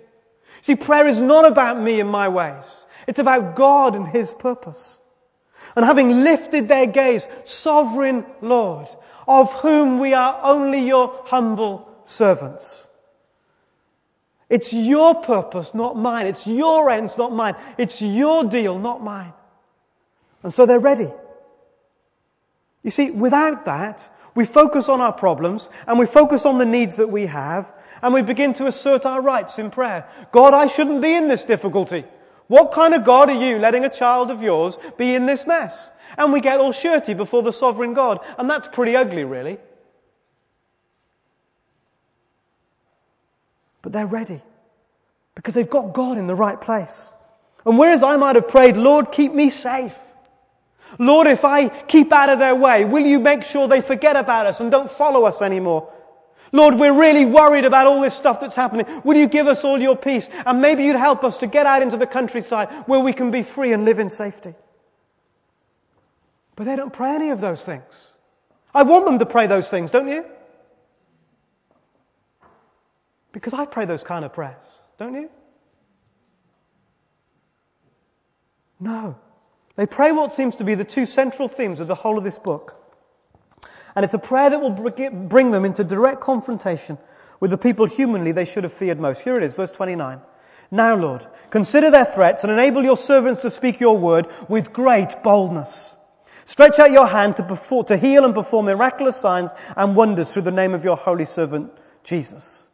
See, 0.63 0.77
prayer 0.77 1.09
is 1.09 1.21
not 1.21 1.45
about 1.45 1.81
me 1.81 1.99
and 1.99 2.09
my 2.09 2.29
ways. 2.29 2.87
It's 3.09 3.19
about 3.19 3.57
God 3.57 3.97
and 3.97 4.07
His 4.07 4.33
purpose. 4.33 5.01
And 5.75 5.85
having 5.85 6.23
lifted 6.23 6.69
their 6.69 6.87
gaze, 6.87 7.27
sovereign 7.43 8.25
Lord, 8.41 8.87
of 9.27 9.53
whom 9.55 9.99
we 9.99 10.15
are 10.15 10.41
only 10.45 10.87
your 10.87 11.23
humble 11.25 11.89
servants. 12.05 12.89
It's 14.49 14.73
your 14.73 15.17
purpose, 15.17 15.75
not 15.75 15.97
mine. 15.97 16.27
It's 16.27 16.47
your 16.47 16.89
ends, 16.91 17.19
not 17.19 17.33
mine. 17.33 17.57
It's 17.79 18.01
your 18.01 18.45
deal, 18.45 18.79
not 18.79 19.03
mine. 19.03 19.33
And 20.43 20.53
so 20.53 20.67
they're 20.67 20.79
ready. 20.79 21.11
You 22.83 22.91
see, 22.91 23.11
without 23.11 23.65
that, 23.65 24.09
we 24.37 24.45
focus 24.45 24.89
on 24.89 25.01
our 25.01 25.13
problems 25.13 25.69
and 25.87 25.99
we 25.99 26.07
focus 26.07 26.47
on 26.47 26.59
the 26.59 26.65
needs 26.65 26.97
that 26.97 27.09
we 27.09 27.27
have 27.27 27.73
and 28.03 28.15
we 28.15 28.23
begin 28.23 28.53
to 28.55 28.67
assert 28.67 29.05
our 29.07 29.21
rights 29.21 29.59
in 29.59 29.71
prayer. 29.71 30.07
God, 30.31 30.55
I 30.55 30.69
shouldn't 30.69 31.03
be 31.03 31.15
in 31.15 31.27
this 31.27 31.45
difficulty. 31.45 32.05
What 32.47 32.73
kind 32.73 32.95
of 32.95 33.05
God 33.05 33.29
are 33.31 33.45
you 33.45 33.59
letting 33.59 33.85
a 33.85 33.89
child 33.89 34.31
of 34.31 34.43
yours 34.43 34.79
be 34.97 35.15
in 35.15 35.27
this 35.27 35.47
mess? 35.47 35.91
And 36.17 36.33
we 36.33 36.41
get 36.41 36.61
all 36.61 36.73
shirty 36.73 37.15
before 37.15 37.43
the 37.43 37.53
sovereign 37.53 37.95
God. 37.95 38.21
And 38.39 38.49
that's 38.49 38.69
pretty 38.69 38.95
ugly, 38.95 39.25
really. 39.25 39.59
But 43.87 43.93
they're 43.93 44.05
ready 44.05 44.43
because 45.37 45.55
they've 45.55 45.71
got 45.71 45.93
God 45.93 46.19
in 46.19 46.27
the 46.27 46.35
right 46.35 46.61
place. 46.61 47.15
And 47.65 47.79
whereas 47.79 48.03
I 48.03 48.17
might 48.17 48.35
have 48.35 48.49
prayed, 48.49 48.77
Lord, 48.77 49.13
keep 49.13 49.33
me 49.33 49.49
safe. 49.49 49.95
Lord, 50.99 51.29
if 51.29 51.45
I 51.45 51.69
keep 51.69 52.13
out 52.13 52.29
of 52.29 52.41
their 52.41 52.57
way, 52.57 52.85
will 52.85 53.07
you 53.07 53.21
make 53.21 53.45
sure 53.45 53.69
they 53.69 53.81
forget 53.81 54.17
about 54.17 54.47
us 54.47 54.59
and 54.59 54.73
don't 54.73 54.91
follow 54.91 55.23
us 55.23 55.41
anymore? 55.41 55.89
Lord, 56.51 56.75
we're 56.75 56.99
really 56.99 57.27
worried 57.27 57.65
about 57.65 57.87
all 57.87 58.01
this 58.01 58.15
stuff 58.15 58.41
that's 58.41 58.57
happening. 58.57 58.87
Will 59.05 59.17
you 59.17 59.29
give 59.29 59.47
us 59.47 59.63
all 59.63 59.81
your 59.81 59.95
peace? 59.95 60.29
And 60.45 60.61
maybe 60.61 60.83
you'd 60.83 60.97
help 60.97 61.23
us 61.23 61.39
to 61.39 61.47
get 61.47 61.65
out 61.65 61.81
into 61.81 61.97
the 61.97 62.09
countryside 62.09 62.73
where 62.87 62.99
we 62.99 63.13
can 63.13 63.31
be 63.31 63.45
free 63.45 63.73
and 63.73 63.85
live 63.85 64.01
in 64.01 64.09
safety. 64.09 64.57
But 66.57 66.65
they 66.65 66.75
don't 66.75 66.93
pray 66.93 67.15
any 67.15 67.31
of 67.31 67.41
those 67.41 67.65
things. 67.65 68.11
I 68.75 68.83
want 68.83 69.07
them 69.07 69.21
to 69.21 69.27
pray 69.27 69.47
those 69.47 69.71
things, 69.71 69.93
don't 69.93 70.09
you? 70.09 70.25
Because 73.37 73.53
I 73.53 73.67
pray 73.67 73.85
those 73.85 74.03
kind 74.03 74.25
of 74.25 74.33
prayers, 74.33 74.83
don't 74.97 75.13
you? 75.13 75.29
No. 78.81 79.19
They 79.75 79.85
pray 79.85 80.11
what 80.11 80.33
seems 80.33 80.57
to 80.57 80.65
be 80.65 80.75
the 80.75 80.87
two 80.87 81.05
central 81.05 81.47
themes 81.47 81.81
of 81.81 81.87
the 81.87 81.95
whole 81.95 82.17
of 82.17 82.25
this 82.25 82.39
book. 82.39 82.83
And 83.95 84.05
it's 84.05 84.15
a 84.15 84.19
prayer 84.19 84.49
that 84.49 84.59
will 84.63 84.71
bring 84.71 85.51
them 85.51 85.67
into 85.67 85.85
direct 85.85 86.23
confrontation 86.23 86.97
with 87.39 87.51
the 87.51 87.59
people 87.59 87.85
humanly 87.85 88.33
they 88.33 88.47
should 88.47 88.65
have 88.65 88.73
feared 88.73 88.99
most. 88.99 89.21
Here 89.21 89.35
it 89.35 89.43
is, 89.43 89.53
verse 89.53 89.73
29. 89.73 90.23
Now, 90.71 90.97
Lord, 90.97 91.27
consider 91.51 91.91
their 91.91 92.07
threats 92.07 92.43
and 92.43 92.51
enable 92.51 92.85
your 92.85 92.97
servants 92.97 93.43
to 93.43 93.51
speak 93.51 93.81
your 93.81 93.99
word 93.99 94.29
with 94.49 94.73
great 94.73 95.23
boldness. 95.23 95.95
Stretch 96.47 96.79
out 96.79 96.91
your 96.91 97.07
hand 97.07 97.37
to, 97.37 97.43
perform, 97.43 97.85
to 97.85 97.99
heal 97.99 98.25
and 98.25 98.35
perform 98.35 98.65
miraculous 98.65 99.19
signs 99.19 99.51
and 99.77 99.95
wonders 99.95 100.33
through 100.33 100.49
the 100.49 100.51
name 100.51 100.73
of 100.73 100.85
your 100.85 100.97
holy 100.97 101.27
servant, 101.27 101.71
Jesus. 102.03 102.66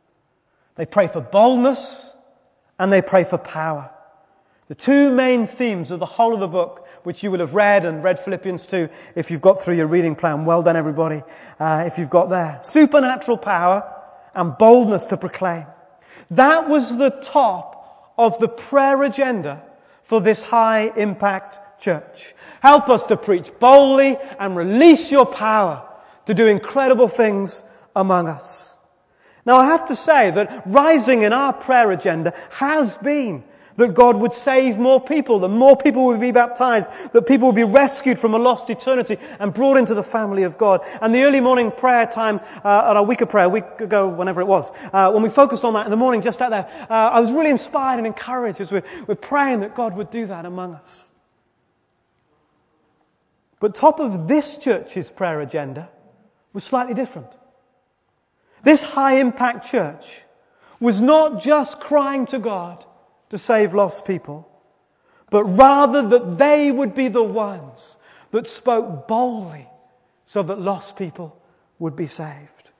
They 0.77 0.87
pray 0.87 1.09
for 1.09 1.21
boldness 1.21 2.11
and 2.79 2.93
they 2.93 3.03
pray 3.03 3.25
for 3.25 3.39
power. 3.39 3.91
The 4.69 4.75
two 4.75 5.11
main 5.11 5.47
themes 5.47 5.91
of 5.91 6.01
the 6.01 6.07
whole 6.07 6.33
of 6.35 6.41
the 6.41 6.49
book, 6.49 6.87
which 7.03 7.23
you 7.23 7.31
will 7.31 7.41
have 7.41 7.55
read 7.55 7.85
and 7.85 8.03
read 8.03 8.21
Philippians 8.21 8.67
2 8.67 8.89
if 9.15 9.31
you've 9.31 9.43
got 9.43 9.61
through 9.61 9.75
your 9.75 9.87
reading 9.87 10.15
plan. 10.15 10.45
Well 10.47 10.63
done, 10.63 10.77
everybody, 10.77 11.23
uh, 11.61 11.85
if 11.87 11.99
you've 11.99 12.11
got 12.11 12.31
there. 12.31 12.59
Supernatural 12.63 13.39
power 13.39 13.93
and 14.35 14.57
boldness 14.57 15.07
to 15.07 15.17
proclaim. 15.17 15.67
That 16.31 16.69
was 16.69 16.97
the 16.97 17.11
top 17.11 18.15
of 18.17 18.39
the 18.39 18.49
prayer 18.49 19.03
agenda 19.03 19.63
for 20.05 20.21
this 20.21 20.43
high 20.43 20.91
impact 20.97 21.59
church. 21.81 22.35
Help 22.61 22.89
us 22.89 23.07
to 23.07 23.17
preach 23.17 23.51
boldly 23.59 24.17
and 24.39 24.57
release 24.57 25.11
your 25.13 25.27
power 25.27 25.87
to 26.27 26.35
do 26.35 26.47
incredible 26.47 27.09
things 27.09 27.65
among 27.95 28.29
us. 28.29 28.72
Now 29.45 29.57
I 29.57 29.67
have 29.67 29.87
to 29.87 29.97
say 29.97 30.31
that 30.31 30.63
rising 30.67 31.23
in 31.23 31.33
our 31.33 31.53
prayer 31.53 31.91
agenda 31.91 32.35
has 32.51 32.97
been 32.97 33.45
That 33.77 33.95
God 33.95 34.17
would 34.17 34.33
save 34.33 34.77
more 34.77 35.01
people, 35.01 35.41
that 35.41 35.49
more 35.49 35.77
people 35.77 36.07
would 36.07 36.21
be 36.21 36.31
baptized, 36.31 36.91
that 37.13 37.23
people 37.23 37.49
would 37.49 37.57
be 37.57 37.65
rescued 37.65 38.19
from 38.19 38.35
a 38.35 38.39
lost 38.39 38.69
eternity 38.69 39.17
and 39.39 39.55
brought 39.55 39.79
into 39.79 39.95
the 39.95 40.03
family 40.03 40.43
of 40.43 40.59
God. 40.59 40.83
And 41.01 41.15
the 41.15 41.23
early 41.23 41.41
morning 41.41 41.71
prayer 41.71 42.07
time 42.07 42.41
uh, 42.65 42.91
at 42.91 42.97
our 42.97 43.05
week 43.05 43.23
of 43.23 43.31
prayer, 43.31 43.47
a 43.47 43.49
week 43.49 43.81
ago, 43.81 44.09
whenever 44.09 44.41
it 44.41 44.47
was, 44.47 44.73
uh, 44.93 45.11
when 45.13 45.23
we 45.23 45.31
focused 45.31 45.65
on 45.65 45.75
that 45.75 45.87
in 45.87 45.91
the 45.91 45.97
morning 45.97 46.21
just 46.21 46.43
out 46.43 46.51
there, 46.51 46.69
uh, 46.91 46.93
I 46.93 47.21
was 47.21 47.33
really 47.33 47.51
inspired 47.51 47.97
and 47.99 48.07
encouraged 48.07 48.61
as 48.61 48.71
we're, 48.71 48.85
we're 49.07 49.15
praying 49.15 49.61
that 49.61 49.75
God 49.75 49.97
would 49.97 50.11
do 50.11 50.27
that 50.27 50.45
among 50.45 50.75
us. 50.75 51.11
But 53.59 53.75
top 53.75 54.01
of 54.01 54.29
this 54.29 54.59
church's 54.59 55.11
prayer 55.11 55.41
agenda 55.41 55.89
was 56.53 56.65
slightly 56.65 56.95
different. 56.95 57.29
This 58.63 58.83
high 58.83 59.19
impact 59.19 59.67
church 59.67 60.23
was 60.81 61.01
not 61.01 61.43
just 61.43 61.81
crying 61.81 62.27
to 62.27 62.39
God 62.39 62.85
to 63.31 63.39
save 63.39 63.75
lost 63.75 64.07
people, 64.07 64.49
but 65.31 65.45
rather 65.45 66.09
that 66.09 66.39
they 66.39 66.71
would 66.71 66.95
be 66.95 67.09
the 67.09 67.23
ones 67.23 67.97
that 68.31 68.47
spoke 68.47 69.09
boldly 69.09 69.69
so 70.27 70.43
that 70.43 70.61
lost 70.61 70.97
people 70.97 71.37
would 71.79 71.97
be 71.97 72.07
saved. 72.07 72.71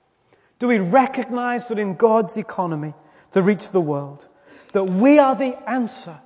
Do 0.59 0.67
we 0.67 0.79
recognize 0.79 1.67
that 1.67 1.79
in 1.79 1.95
God's 1.95 2.37
economy 2.37 2.93
to 3.31 3.41
reach 3.41 3.69
the 3.71 3.81
world, 3.81 4.27
that 4.71 4.85
we 4.85 5.19
are 5.19 5.35
the 5.35 5.57
answer 5.69 6.17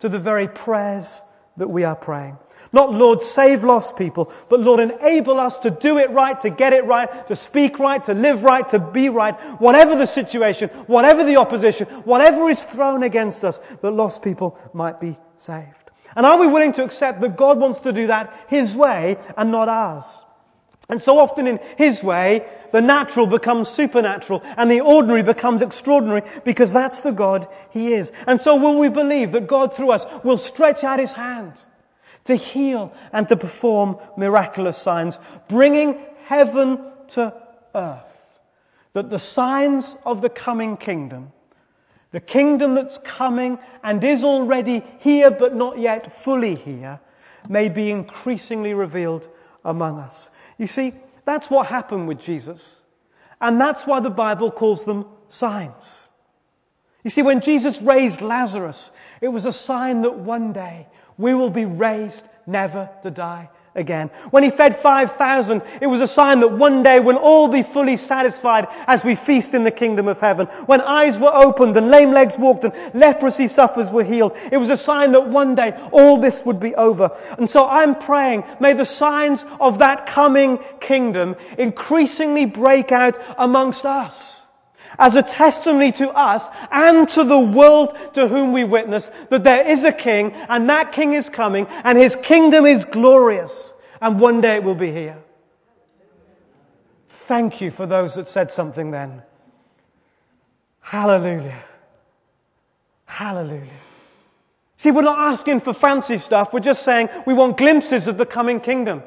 to 0.00 0.08
the 0.08 0.18
very 0.18 0.48
prayers 0.48 1.22
that 1.56 1.68
we 1.68 1.84
are 1.84 1.96
praying? 1.96 2.38
Not, 2.72 2.92
Lord, 2.92 3.22
save 3.22 3.62
lost 3.62 3.96
people, 3.96 4.32
but 4.48 4.58
Lord, 4.58 4.80
enable 4.80 5.38
us 5.38 5.58
to 5.58 5.70
do 5.70 5.98
it 5.98 6.10
right, 6.10 6.40
to 6.40 6.50
get 6.50 6.72
it 6.72 6.84
right, 6.84 7.28
to 7.28 7.36
speak 7.36 7.78
right, 7.78 8.04
to 8.06 8.14
live 8.14 8.42
right, 8.42 8.68
to 8.70 8.80
be 8.80 9.10
right, 9.10 9.40
whatever 9.60 9.94
the 9.94 10.06
situation, 10.06 10.70
whatever 10.88 11.22
the 11.22 11.36
opposition, 11.36 11.86
whatever 11.86 12.50
is 12.50 12.64
thrown 12.64 13.04
against 13.04 13.44
us, 13.44 13.60
that 13.80 13.92
lost 13.92 14.24
people 14.24 14.58
might 14.72 15.00
be 15.00 15.16
saved. 15.36 15.90
And 16.16 16.26
are 16.26 16.38
we 16.38 16.48
willing 16.48 16.72
to 16.72 16.82
accept 16.84 17.20
that 17.20 17.36
God 17.36 17.60
wants 17.60 17.80
to 17.80 17.92
do 17.92 18.08
that 18.08 18.34
His 18.48 18.74
way 18.74 19.18
and 19.36 19.52
not 19.52 19.68
ours? 19.68 20.24
And 20.88 21.00
so 21.00 21.18
often 21.18 21.46
in 21.46 21.60
His 21.78 22.02
way, 22.02 22.44
the 22.74 22.82
natural 22.82 23.28
becomes 23.28 23.68
supernatural 23.68 24.42
and 24.56 24.68
the 24.68 24.80
ordinary 24.80 25.22
becomes 25.22 25.62
extraordinary 25.62 26.22
because 26.44 26.72
that's 26.72 27.02
the 27.02 27.12
God 27.12 27.46
He 27.70 27.92
is. 27.92 28.12
And 28.26 28.40
so 28.40 28.56
will 28.56 28.80
we 28.80 28.88
believe 28.88 29.30
that 29.30 29.46
God 29.46 29.76
through 29.76 29.92
us 29.92 30.04
will 30.24 30.36
stretch 30.36 30.82
out 30.82 30.98
His 30.98 31.12
hand 31.12 31.62
to 32.24 32.34
heal 32.34 32.92
and 33.12 33.28
to 33.28 33.36
perform 33.36 33.98
miraculous 34.16 34.76
signs, 34.76 35.20
bringing 35.46 36.00
heaven 36.24 36.80
to 37.10 37.32
earth. 37.76 38.40
That 38.94 39.08
the 39.08 39.20
signs 39.20 39.96
of 40.04 40.20
the 40.20 40.28
coming 40.28 40.76
kingdom, 40.76 41.30
the 42.10 42.18
kingdom 42.18 42.74
that's 42.74 42.98
coming 42.98 43.60
and 43.84 44.02
is 44.02 44.24
already 44.24 44.82
here 44.98 45.30
but 45.30 45.54
not 45.54 45.78
yet 45.78 46.10
fully 46.24 46.56
here, 46.56 46.98
may 47.48 47.68
be 47.68 47.92
increasingly 47.92 48.74
revealed 48.74 49.28
among 49.64 50.00
us. 50.00 50.28
You 50.58 50.66
see, 50.66 50.92
that's 51.24 51.50
what 51.50 51.66
happened 51.66 52.08
with 52.08 52.20
Jesus. 52.20 52.80
And 53.40 53.60
that's 53.60 53.86
why 53.86 54.00
the 54.00 54.10
Bible 54.10 54.50
calls 54.50 54.84
them 54.84 55.06
signs. 55.28 56.08
You 57.02 57.10
see, 57.10 57.22
when 57.22 57.40
Jesus 57.40 57.82
raised 57.82 58.22
Lazarus, 58.22 58.90
it 59.20 59.28
was 59.28 59.44
a 59.44 59.52
sign 59.52 60.02
that 60.02 60.16
one 60.16 60.52
day 60.52 60.86
we 61.18 61.34
will 61.34 61.50
be 61.50 61.66
raised 61.66 62.26
never 62.46 62.90
to 63.02 63.10
die 63.10 63.50
again. 63.74 64.10
When 64.30 64.42
he 64.42 64.50
fed 64.50 64.80
5,000, 64.80 65.62
it 65.80 65.86
was 65.86 66.00
a 66.00 66.06
sign 66.06 66.40
that 66.40 66.52
one 66.52 66.82
day 66.82 67.00
we'll 67.00 67.16
all 67.16 67.48
be 67.48 67.62
fully 67.62 67.96
satisfied 67.96 68.68
as 68.86 69.04
we 69.04 69.14
feast 69.14 69.54
in 69.54 69.64
the 69.64 69.70
kingdom 69.70 70.06
of 70.08 70.20
heaven. 70.20 70.46
When 70.66 70.80
eyes 70.80 71.18
were 71.18 71.34
opened 71.34 71.76
and 71.76 71.90
lame 71.90 72.12
legs 72.12 72.38
walked 72.38 72.64
and 72.64 72.72
leprosy 72.94 73.48
sufferers 73.48 73.90
were 73.90 74.04
healed, 74.04 74.36
it 74.52 74.58
was 74.58 74.70
a 74.70 74.76
sign 74.76 75.12
that 75.12 75.28
one 75.28 75.54
day 75.54 75.72
all 75.92 76.18
this 76.18 76.44
would 76.44 76.60
be 76.60 76.74
over. 76.74 77.16
And 77.38 77.50
so 77.50 77.68
I'm 77.68 77.96
praying, 77.96 78.44
may 78.60 78.74
the 78.74 78.86
signs 78.86 79.44
of 79.60 79.78
that 79.78 80.06
coming 80.06 80.58
kingdom 80.80 81.36
increasingly 81.58 82.46
break 82.46 82.92
out 82.92 83.20
amongst 83.36 83.84
us 83.86 84.43
as 84.98 85.16
a 85.16 85.22
testimony 85.22 85.92
to 85.92 86.10
us 86.10 86.46
and 86.70 87.08
to 87.10 87.24
the 87.24 87.38
world 87.38 87.96
to 88.14 88.28
whom 88.28 88.52
we 88.52 88.64
witness 88.64 89.10
that 89.30 89.44
there 89.44 89.66
is 89.66 89.84
a 89.84 89.92
king 89.92 90.32
and 90.32 90.68
that 90.68 90.92
king 90.92 91.14
is 91.14 91.28
coming 91.28 91.66
and 91.84 91.98
his 91.98 92.16
kingdom 92.16 92.66
is 92.66 92.84
glorious 92.84 93.72
and 94.00 94.20
one 94.20 94.40
day 94.40 94.56
it 94.56 94.64
will 94.64 94.74
be 94.74 94.92
here. 94.92 95.18
Thank 97.08 97.60
you 97.60 97.70
for 97.70 97.86
those 97.86 98.16
that 98.16 98.28
said 98.28 98.50
something 98.52 98.90
then. 98.90 99.22
Hallelujah. 100.80 101.62
Hallelujah. 103.06 103.80
See, 104.76 104.90
we're 104.90 105.02
not 105.02 105.32
asking 105.32 105.60
for 105.60 105.72
fancy 105.72 106.18
stuff. 106.18 106.52
We're 106.52 106.60
just 106.60 106.82
saying 106.82 107.08
we 107.26 107.32
want 107.32 107.56
glimpses 107.56 108.08
of 108.08 108.18
the 108.18 108.26
coming 108.26 108.60
kingdom 108.60 109.02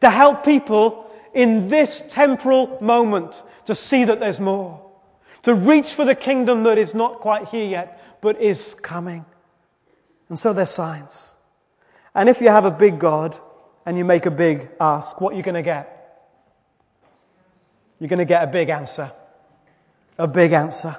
to 0.00 0.10
help 0.10 0.44
people 0.44 1.10
in 1.34 1.68
this 1.68 2.00
temporal 2.10 2.78
moment 2.80 3.42
to 3.64 3.74
see 3.74 4.04
that 4.04 4.20
there's 4.20 4.38
more 4.38 4.85
to 5.46 5.54
reach 5.54 5.94
for 5.94 6.04
the 6.04 6.16
kingdom 6.16 6.64
that 6.64 6.76
is 6.76 6.92
not 6.92 7.20
quite 7.20 7.46
here 7.46 7.64
yet, 7.64 8.02
but 8.20 8.42
is 8.42 8.74
coming. 8.74 9.24
And 10.28 10.36
so 10.36 10.52
they're 10.52 10.66
signs. 10.66 11.36
And 12.16 12.28
if 12.28 12.40
you 12.40 12.48
have 12.48 12.64
a 12.64 12.72
big 12.72 12.98
God 12.98 13.38
and 13.86 13.96
you 13.96 14.04
make 14.04 14.26
a 14.26 14.32
big 14.32 14.68
ask, 14.80 15.20
what 15.20 15.32
are 15.32 15.36
you 15.36 15.44
going 15.44 15.54
to 15.54 15.62
get? 15.62 15.92
You're 18.00 18.08
going 18.08 18.18
to 18.18 18.24
get 18.24 18.42
a 18.42 18.48
big 18.48 18.70
answer. 18.70 19.12
A 20.18 20.26
big 20.26 20.50
answer. 20.50 20.96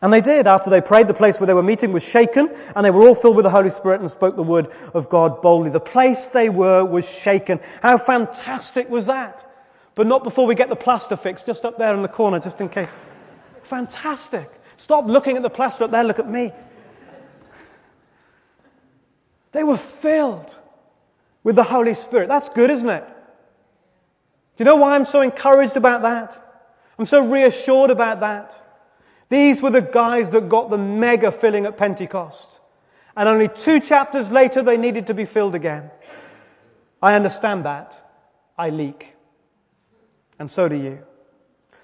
And 0.00 0.12
they 0.12 0.20
did. 0.20 0.46
After 0.46 0.70
they 0.70 0.80
prayed, 0.80 1.08
the 1.08 1.14
place 1.14 1.40
where 1.40 1.48
they 1.48 1.54
were 1.54 1.64
meeting 1.64 1.90
was 1.90 2.04
shaken, 2.04 2.48
and 2.76 2.86
they 2.86 2.92
were 2.92 3.08
all 3.08 3.16
filled 3.16 3.34
with 3.34 3.44
the 3.44 3.50
Holy 3.50 3.70
Spirit 3.70 4.00
and 4.00 4.08
spoke 4.08 4.36
the 4.36 4.44
word 4.44 4.68
of 4.94 5.08
God 5.08 5.42
boldly. 5.42 5.70
The 5.70 5.80
place 5.80 6.28
they 6.28 6.48
were 6.48 6.84
was 6.84 7.10
shaken. 7.10 7.58
How 7.82 7.98
fantastic 7.98 8.88
was 8.88 9.06
that? 9.06 9.44
But 9.96 10.06
not 10.06 10.22
before 10.22 10.46
we 10.46 10.54
get 10.54 10.68
the 10.68 10.76
plaster 10.76 11.16
fixed, 11.16 11.44
just 11.44 11.64
up 11.64 11.76
there 11.76 11.92
in 11.92 12.02
the 12.02 12.08
corner, 12.08 12.38
just 12.38 12.60
in 12.60 12.68
case. 12.68 12.94
Fantastic. 13.68 14.50
Stop 14.76 15.06
looking 15.06 15.36
at 15.36 15.42
the 15.42 15.50
plaster 15.50 15.84
up 15.84 15.90
there, 15.90 16.04
look 16.04 16.18
at 16.18 16.28
me. 16.28 16.52
They 19.52 19.64
were 19.64 19.78
filled 19.78 20.54
with 21.42 21.56
the 21.56 21.62
Holy 21.62 21.94
Spirit. 21.94 22.28
That's 22.28 22.48
good, 22.50 22.70
isn't 22.70 22.88
it? 22.88 23.04
Do 23.06 24.64
you 24.64 24.64
know 24.64 24.76
why 24.76 24.94
I'm 24.94 25.04
so 25.04 25.20
encouraged 25.20 25.76
about 25.76 26.02
that? 26.02 26.42
I'm 26.98 27.06
so 27.06 27.26
reassured 27.26 27.90
about 27.90 28.20
that. 28.20 28.58
These 29.28 29.62
were 29.62 29.70
the 29.70 29.82
guys 29.82 30.30
that 30.30 30.48
got 30.48 30.70
the 30.70 30.78
mega 30.78 31.32
filling 31.32 31.66
at 31.66 31.76
Pentecost. 31.76 32.60
And 33.16 33.28
only 33.28 33.48
two 33.48 33.80
chapters 33.80 34.30
later, 34.30 34.62
they 34.62 34.76
needed 34.76 35.08
to 35.08 35.14
be 35.14 35.24
filled 35.24 35.54
again. 35.54 35.90
I 37.02 37.14
understand 37.14 37.64
that. 37.64 37.98
I 38.58 38.70
leak. 38.70 39.12
And 40.38 40.50
so 40.50 40.68
do 40.68 40.76
you. 40.76 41.04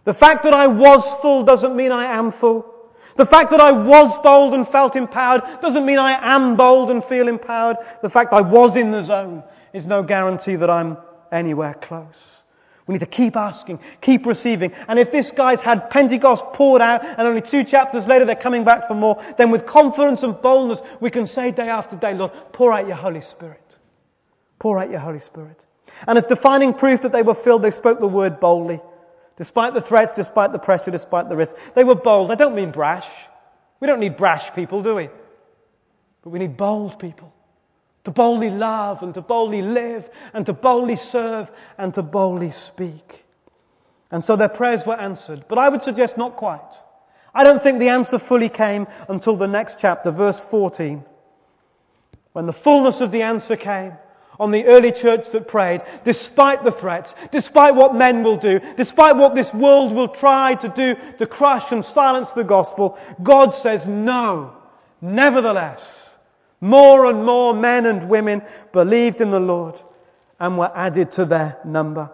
The 0.05 0.15
fact 0.15 0.43
that 0.45 0.55
I 0.55 0.67
was 0.67 1.15
full 1.15 1.45
doesn't 1.45 1.77
mean 1.77 1.93
I 1.93 2.17
am 2.17 2.33
full. 2.33 2.69
The 3.17 3.27
fact 3.27 3.51
that 3.51 3.61
I 3.61 3.73
was 3.73 4.17
bold 4.19 4.55
and 4.55 4.67
felt 4.67 4.97
empowered 4.97 5.43
doesn't 5.61 5.85
mean 5.85 5.99
I 5.99 6.35
am 6.35 6.57
bold 6.57 6.91
and 6.91 7.05
feel 7.05 7.29
empowered. 7.29 7.77
The 8.01 8.11
fact 8.11 8.33
I 8.33 8.41
was 8.41 8.75
in 8.77 8.91
the 8.91 9.03
zone 9.03 9.45
is 9.73 9.87
no 9.87 10.03
guarantee 10.03 10.57
that 10.57 10.71
I'm 10.71 10.97
anywhere 11.31 11.75
close. 11.75 12.45
We 12.87 12.95
need 12.95 13.01
to 13.01 13.07
keep 13.07 13.37
asking, 13.37 13.79
keep 14.01 14.27
receiving. 14.27 14.73
And 14.89 14.99
if 14.99 15.13
this 15.13 15.31
guy's 15.31 15.61
had 15.61 15.91
Pentecost 15.91 16.45
poured 16.55 16.83
out 16.83 17.05
and 17.05 17.21
only 17.21 17.41
two 17.41 17.63
chapters 17.63 18.09
later 18.09 18.25
they're 18.25 18.35
coming 18.35 18.65
back 18.65 18.89
for 18.89 18.95
more, 18.95 19.23
then 19.39 19.51
with 19.51 19.67
confidence 19.67 20.23
and 20.25 20.41
boldness 20.41 20.83
we 21.01 21.11
can 21.11 21.27
say 21.27 21.53
day 21.53 21.69
after 21.69 21.97
day, 21.97 22.15
Lord, 22.15 22.33
pour 22.53 22.73
out 22.73 22.89
your 22.89 22.97
Holy 22.97 23.21
Spirit. 23.21 23.79
Pour 24.59 24.79
out 24.79 24.91
your 24.91 24.99
Holy 24.99 25.21
Spirit. 25.21 25.65
And 26.09 26.19
as 26.19 26.27
defining 26.27 26.75
proof 26.75 27.03
that 27.03 27.13
they 27.13 27.23
were 27.23 27.35
filled, 27.35 27.63
they 27.63 27.71
spoke 27.71 28.01
the 28.01 28.09
word 28.09 28.41
boldly. 28.41 28.81
Despite 29.37 29.75
the 29.75 29.81
threats, 29.81 30.13
despite 30.13 30.53
the 30.53 30.59
pressure, 30.59 30.91
despite 30.91 31.29
the 31.29 31.37
risk. 31.37 31.57
They 31.75 31.85
were 31.85 31.95
bold. 31.95 32.31
I 32.31 32.35
don't 32.35 32.55
mean 32.55 32.71
brash. 32.71 33.09
We 33.81 33.87
don't 33.87 34.01
need 34.01 34.17
brash 34.17 34.55
people, 34.55 34.83
do 34.83 34.95
we? 34.95 35.09
But 36.23 36.31
we 36.31 36.39
need 36.39 36.57
bold 36.57 36.99
people. 36.99 37.33
To 38.05 38.11
boldly 38.11 38.51
love 38.51 39.03
and 39.03 39.15
to 39.15 39.21
boldly 39.21 39.63
live 39.63 40.09
and 40.33 40.47
to 40.47 40.53
boldly 40.53 40.97
serve 40.97 41.51
and 41.79 41.95
to 41.95 42.03
boldly 42.03 42.51
speak. 42.51 43.25
And 44.11 44.23
so 44.23 44.37
their 44.37 44.49
prayers 44.49 44.85
were 44.85 44.99
answered. 44.99 45.45
But 45.49 45.59
I 45.59 45.69
would 45.69 45.83
suggest 45.83 46.19
not 46.19 46.37
quite. 46.37 46.75
I 47.35 47.45
don't 47.45 47.63
think 47.63 47.79
the 47.79 47.89
answer 47.89 48.19
fully 48.19 48.51
came 48.51 48.87
until 49.09 49.37
the 49.37 49.49
next 49.49 49.79
chapter, 49.79 50.11
verse 50.11 50.45
14. 50.45 51.05
When 52.33 52.47
the 52.47 52.53
fullness 52.53 53.01
of 53.01 53.11
the 53.11 53.23
answer 53.23 53.57
came, 53.57 53.93
on 54.43 54.51
the 54.51 54.67
early 54.67 54.91
church 54.91 55.31
that 55.31 55.47
prayed, 55.47 55.83
despite 56.03 56.65
the 56.65 56.73
threats, 56.73 57.15
despite 57.31 57.77
what 57.77 57.95
men 57.95 58.25
will 58.25 58.37
do, 58.37 58.61
despite 58.77 59.15
what 59.15 59.37
this 59.37 59.55
world 59.55 59.93
will 59.93 60.09
try 60.09 60.57
to 60.57 60.69
do 60.69 60.97
to 61.19 61.27
crush 61.27 61.71
and 61.71 61.85
silence 61.85 62.33
the 62.33 62.43
gospel, 62.43 62.99
God 63.23 63.55
says 63.55 63.87
no. 63.87 64.57
Nevertheless, 65.01 66.17
more 66.61 67.07
and 67.07 67.25
more 67.25 67.55
men 67.55 67.87
and 67.87 68.09
women 68.09 68.43
believed 68.73 69.21
in 69.21 69.31
the 69.31 69.39
Lord 69.39 69.81
and 70.41 70.59
were 70.59 70.73
added 70.75 71.13
to 71.13 71.25
their 71.25 71.59
number. 71.65 72.11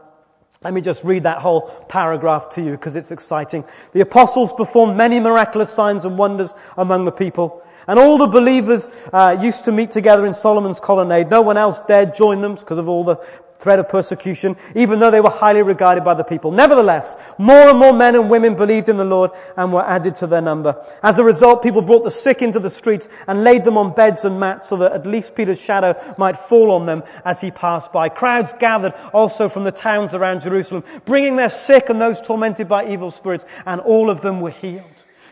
Let 0.62 0.74
me 0.74 0.82
just 0.82 1.04
read 1.04 1.22
that 1.22 1.38
whole 1.38 1.62
paragraph 1.62 2.50
to 2.50 2.62
you 2.62 2.72
because 2.72 2.94
it's 2.94 3.10
exciting. 3.10 3.64
The 3.92 4.02
apostles 4.02 4.52
performed 4.52 4.98
many 4.98 5.18
miraculous 5.18 5.72
signs 5.72 6.04
and 6.04 6.18
wonders 6.18 6.52
among 6.76 7.06
the 7.06 7.12
people. 7.12 7.62
And 7.88 7.98
all 7.98 8.18
the 8.18 8.28
believers 8.28 8.88
uh, 9.12 9.38
used 9.40 9.64
to 9.64 9.72
meet 9.72 9.90
together 9.90 10.26
in 10.26 10.34
Solomon's 10.34 10.78
colonnade. 10.78 11.30
No 11.30 11.42
one 11.42 11.56
else 11.56 11.80
dared 11.80 12.14
join 12.14 12.42
them 12.42 12.54
because 12.54 12.78
of 12.78 12.88
all 12.88 13.02
the 13.02 13.16
threat 13.58 13.78
of 13.78 13.88
persecution, 13.88 14.56
even 14.74 15.00
though 15.00 15.10
they 15.10 15.20
were 15.20 15.30
highly 15.30 15.62
regarded 15.62 16.04
by 16.04 16.14
the 16.14 16.24
people. 16.24 16.52
Nevertheless, 16.52 17.16
more 17.38 17.68
and 17.68 17.78
more 17.78 17.92
men 17.92 18.14
and 18.14 18.30
women 18.30 18.54
believed 18.54 18.88
in 18.88 18.96
the 18.96 19.04
Lord 19.04 19.32
and 19.56 19.72
were 19.72 19.84
added 19.84 20.16
to 20.16 20.26
their 20.26 20.40
number. 20.40 20.84
As 21.02 21.18
a 21.18 21.24
result, 21.24 21.62
people 21.62 21.82
brought 21.82 22.04
the 22.04 22.10
sick 22.10 22.40
into 22.42 22.60
the 22.60 22.70
streets 22.70 23.08
and 23.26 23.44
laid 23.44 23.64
them 23.64 23.76
on 23.76 23.94
beds 23.94 24.24
and 24.24 24.38
mats 24.38 24.68
so 24.68 24.76
that 24.76 24.92
at 24.92 25.06
least 25.06 25.34
Peter's 25.34 25.60
shadow 25.60 26.14
might 26.18 26.36
fall 26.36 26.70
on 26.72 26.86
them 26.86 27.02
as 27.24 27.40
he 27.40 27.50
passed 27.50 27.92
by. 27.92 28.08
Crowds 28.08 28.54
gathered 28.58 28.94
also 29.12 29.48
from 29.48 29.64
the 29.64 29.72
towns 29.72 30.14
around 30.14 30.40
Jerusalem, 30.40 30.84
bringing 31.04 31.36
their 31.36 31.50
sick 31.50 31.88
and 31.88 32.00
those 32.00 32.20
tormented 32.20 32.68
by 32.68 32.88
evil 32.88 33.10
spirits, 33.10 33.44
and 33.66 33.80
all 33.80 34.10
of 34.10 34.20
them 34.20 34.40
were 34.40 34.50
healed. 34.50 34.84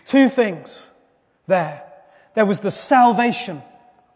Two 0.07 0.29
things 0.29 0.93
there. 1.47 1.86
There 2.37 2.47
was 2.47 2.61
the 2.61 2.71
salvation 2.71 3.63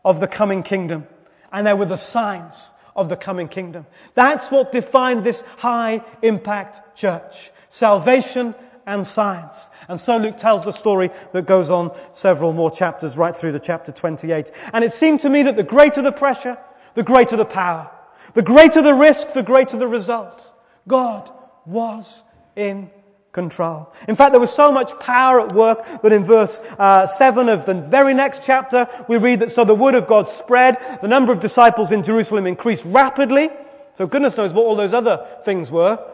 of 0.04 0.20
the 0.20 0.28
coming 0.28 0.62
kingdom, 0.62 1.06
and 1.50 1.66
there 1.66 1.74
were 1.74 1.86
the 1.86 1.96
signs 1.96 2.70
of 2.94 3.08
the 3.08 3.16
coming 3.16 3.48
kingdom. 3.48 3.86
That's 4.14 4.50
what 4.50 4.72
defined 4.72 5.24
this 5.24 5.42
high 5.56 6.02
impact 6.20 6.98
church. 6.98 7.50
Salvation 7.70 8.54
and 8.86 9.06
signs. 9.06 9.70
And 9.88 9.98
so 9.98 10.18
Luke 10.18 10.36
tells 10.36 10.64
the 10.64 10.72
story 10.72 11.10
that 11.32 11.46
goes 11.46 11.70
on 11.70 11.96
several 12.12 12.52
more 12.52 12.70
chapters 12.70 13.16
right 13.16 13.34
through 13.34 13.52
to 13.52 13.58
chapter 13.58 13.90
28. 13.90 14.50
And 14.74 14.84
it 14.84 14.92
seemed 14.92 15.22
to 15.22 15.30
me 15.30 15.44
that 15.44 15.56
the 15.56 15.62
greater 15.62 16.02
the 16.02 16.12
pressure, 16.12 16.58
the 16.94 17.02
greater 17.02 17.38
the 17.38 17.46
power. 17.46 17.90
The 18.34 18.42
greater 18.42 18.82
the 18.82 18.92
risk, 18.92 19.32
the 19.32 19.42
greater 19.42 19.78
the 19.78 19.88
result. 19.88 20.52
God 20.86 21.30
was 21.64 22.22
in 22.54 22.90
control. 23.32 23.92
In 24.08 24.16
fact, 24.16 24.32
there 24.32 24.40
was 24.40 24.52
so 24.52 24.72
much 24.72 24.98
power 24.98 25.40
at 25.40 25.52
work 25.52 26.02
that 26.02 26.12
in 26.12 26.24
verse 26.24 26.60
uh, 26.78 27.06
7 27.06 27.48
of 27.48 27.66
the 27.66 27.74
very 27.74 28.14
next 28.14 28.42
chapter, 28.42 28.88
we 29.08 29.18
read 29.18 29.40
that 29.40 29.52
so 29.52 29.64
the 29.64 29.74
word 29.74 29.94
of 29.94 30.06
God 30.06 30.28
spread, 30.28 30.98
the 31.00 31.08
number 31.08 31.32
of 31.32 31.40
disciples 31.40 31.92
in 31.92 32.02
Jerusalem 32.02 32.46
increased 32.46 32.84
rapidly. 32.84 33.50
So 33.96 34.06
goodness 34.06 34.36
knows 34.36 34.52
what 34.52 34.64
all 34.64 34.76
those 34.76 34.94
other 34.94 35.26
things 35.44 35.70
were. 35.70 36.04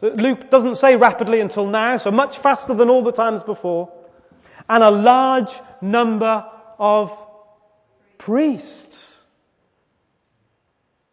So 0.00 0.08
Luke 0.08 0.50
doesn't 0.50 0.76
say 0.76 0.96
rapidly 0.96 1.40
until 1.40 1.66
now, 1.66 1.96
so 1.96 2.10
much 2.10 2.38
faster 2.38 2.74
than 2.74 2.88
all 2.88 3.02
the 3.02 3.12
times 3.12 3.42
before. 3.42 3.92
And 4.68 4.84
a 4.84 4.90
large 4.90 5.52
number 5.80 6.46
of 6.78 7.16
priests. 8.18 9.24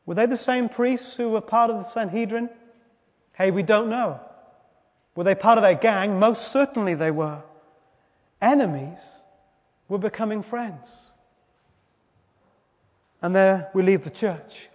Were 0.05 0.15
they 0.15 0.25
the 0.25 0.37
same 0.37 0.69
priests 0.69 1.15
who 1.15 1.29
were 1.29 1.41
part 1.41 1.71
of 1.71 1.77
the 1.77 1.83
Sanhedrin? 1.83 2.49
Hey, 3.33 3.51
we 3.51 3.63
don't 3.63 3.89
know. 3.89 4.21
Were 5.17 5.23
they 5.23 5.33
part 5.33 5.57
of 5.57 5.63
their 5.63 5.73
gang? 5.73 6.19
Most 6.19 6.51
certainly 6.51 6.93
they 6.93 7.09
were. 7.09 7.41
Enemies 8.39 8.99
were 9.87 9.97
becoming 9.97 10.43
friends. 10.43 10.87
And 13.19 13.35
there 13.35 13.71
we 13.73 13.81
leave 13.81 14.03
the 14.03 14.11
church. 14.11 14.69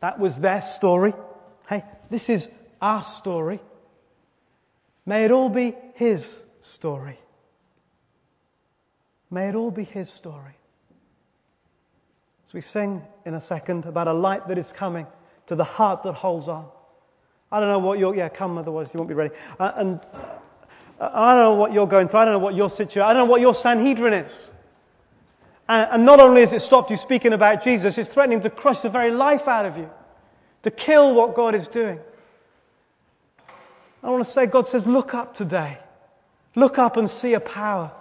That 0.00 0.18
was 0.18 0.38
their 0.38 0.62
story. 0.62 1.12
Hey, 1.68 1.84
this 2.08 2.30
is 2.30 2.48
our 2.80 3.04
story. 3.04 3.60
May 5.04 5.26
it 5.26 5.30
all 5.30 5.50
be 5.50 5.74
His 5.96 6.42
story. 6.62 7.18
May 9.30 9.50
it 9.50 9.54
all 9.54 9.70
be 9.70 9.84
His 9.84 10.08
story. 10.08 10.56
As 12.46 12.54
we 12.54 12.62
sing 12.62 13.02
in 13.26 13.34
a 13.34 13.40
second 13.42 13.84
about 13.84 14.08
a 14.08 14.14
light 14.14 14.48
that 14.48 14.56
is 14.56 14.72
coming 14.72 15.06
to 15.48 15.56
the 15.56 15.64
heart 15.64 16.04
that 16.04 16.14
holds 16.14 16.48
on. 16.48 16.70
I 17.50 17.60
don't 17.60 17.68
know 17.68 17.78
what 17.78 17.98
you're, 17.98 18.14
yeah, 18.14 18.28
come, 18.28 18.58
otherwise 18.58 18.92
you 18.92 18.98
won't 18.98 19.08
be 19.08 19.14
ready. 19.14 19.34
Uh, 19.58 19.72
and 19.76 20.00
uh, 21.00 21.10
I 21.12 21.34
don't 21.34 21.42
know 21.42 21.54
what 21.54 21.72
you're 21.72 21.86
going 21.86 22.08
through. 22.08 22.20
I 22.20 22.24
don't 22.24 22.34
know 22.34 22.40
what 22.40 22.54
your 22.54 22.70
situation, 22.70 23.02
I 23.02 23.14
don't 23.14 23.26
know 23.26 23.30
what 23.30 23.40
your 23.40 23.54
Sanhedrin 23.54 24.12
is. 24.14 24.52
And, 25.68 25.88
and 25.92 26.04
not 26.04 26.20
only 26.20 26.40
has 26.40 26.52
it 26.52 26.62
stopped 26.62 26.90
you 26.90 26.96
speaking 26.96 27.32
about 27.32 27.62
Jesus, 27.62 27.98
it's 27.98 28.12
threatening 28.12 28.40
to 28.40 28.50
crush 28.50 28.80
the 28.80 28.88
very 28.88 29.10
life 29.10 29.46
out 29.46 29.66
of 29.66 29.76
you, 29.76 29.90
to 30.62 30.70
kill 30.70 31.14
what 31.14 31.34
God 31.34 31.54
is 31.54 31.68
doing. 31.68 32.00
I 34.02 34.10
want 34.10 34.24
to 34.24 34.30
say, 34.30 34.46
God 34.46 34.68
says, 34.68 34.86
look 34.86 35.14
up 35.14 35.34
today. 35.34 35.78
Look 36.54 36.78
up 36.78 36.96
and 36.96 37.10
see 37.10 37.34
a 37.34 37.40
power 37.40 37.92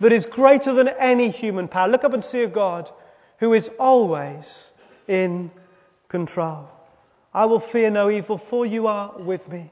that 0.00 0.12
is 0.12 0.26
greater 0.26 0.72
than 0.72 0.88
any 0.88 1.30
human 1.30 1.68
power. 1.68 1.88
Look 1.88 2.04
up 2.04 2.14
and 2.14 2.24
see 2.24 2.42
a 2.42 2.48
God 2.48 2.90
who 3.38 3.52
is 3.52 3.68
always 3.78 4.72
in 5.06 5.50
control. 6.08 6.68
I 7.32 7.46
will 7.46 7.60
fear 7.60 7.90
no 7.90 8.10
evil, 8.10 8.38
for 8.38 8.66
you 8.66 8.86
are 8.86 9.12
with 9.16 9.48
me. 9.48 9.70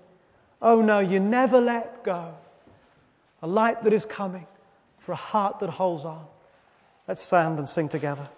Oh 0.60 0.80
no, 0.80 0.98
you 1.00 1.20
never 1.20 1.60
let 1.60 2.04
go. 2.04 2.34
A 3.42 3.46
light 3.46 3.82
that 3.82 3.92
is 3.92 4.04
coming 4.06 4.46
for 5.00 5.12
a 5.12 5.16
heart 5.16 5.60
that 5.60 5.70
holds 5.70 6.04
on. 6.04 6.24
Let's 7.06 7.22
stand 7.22 7.58
and 7.58 7.68
sing 7.68 7.88
together. 7.88 8.28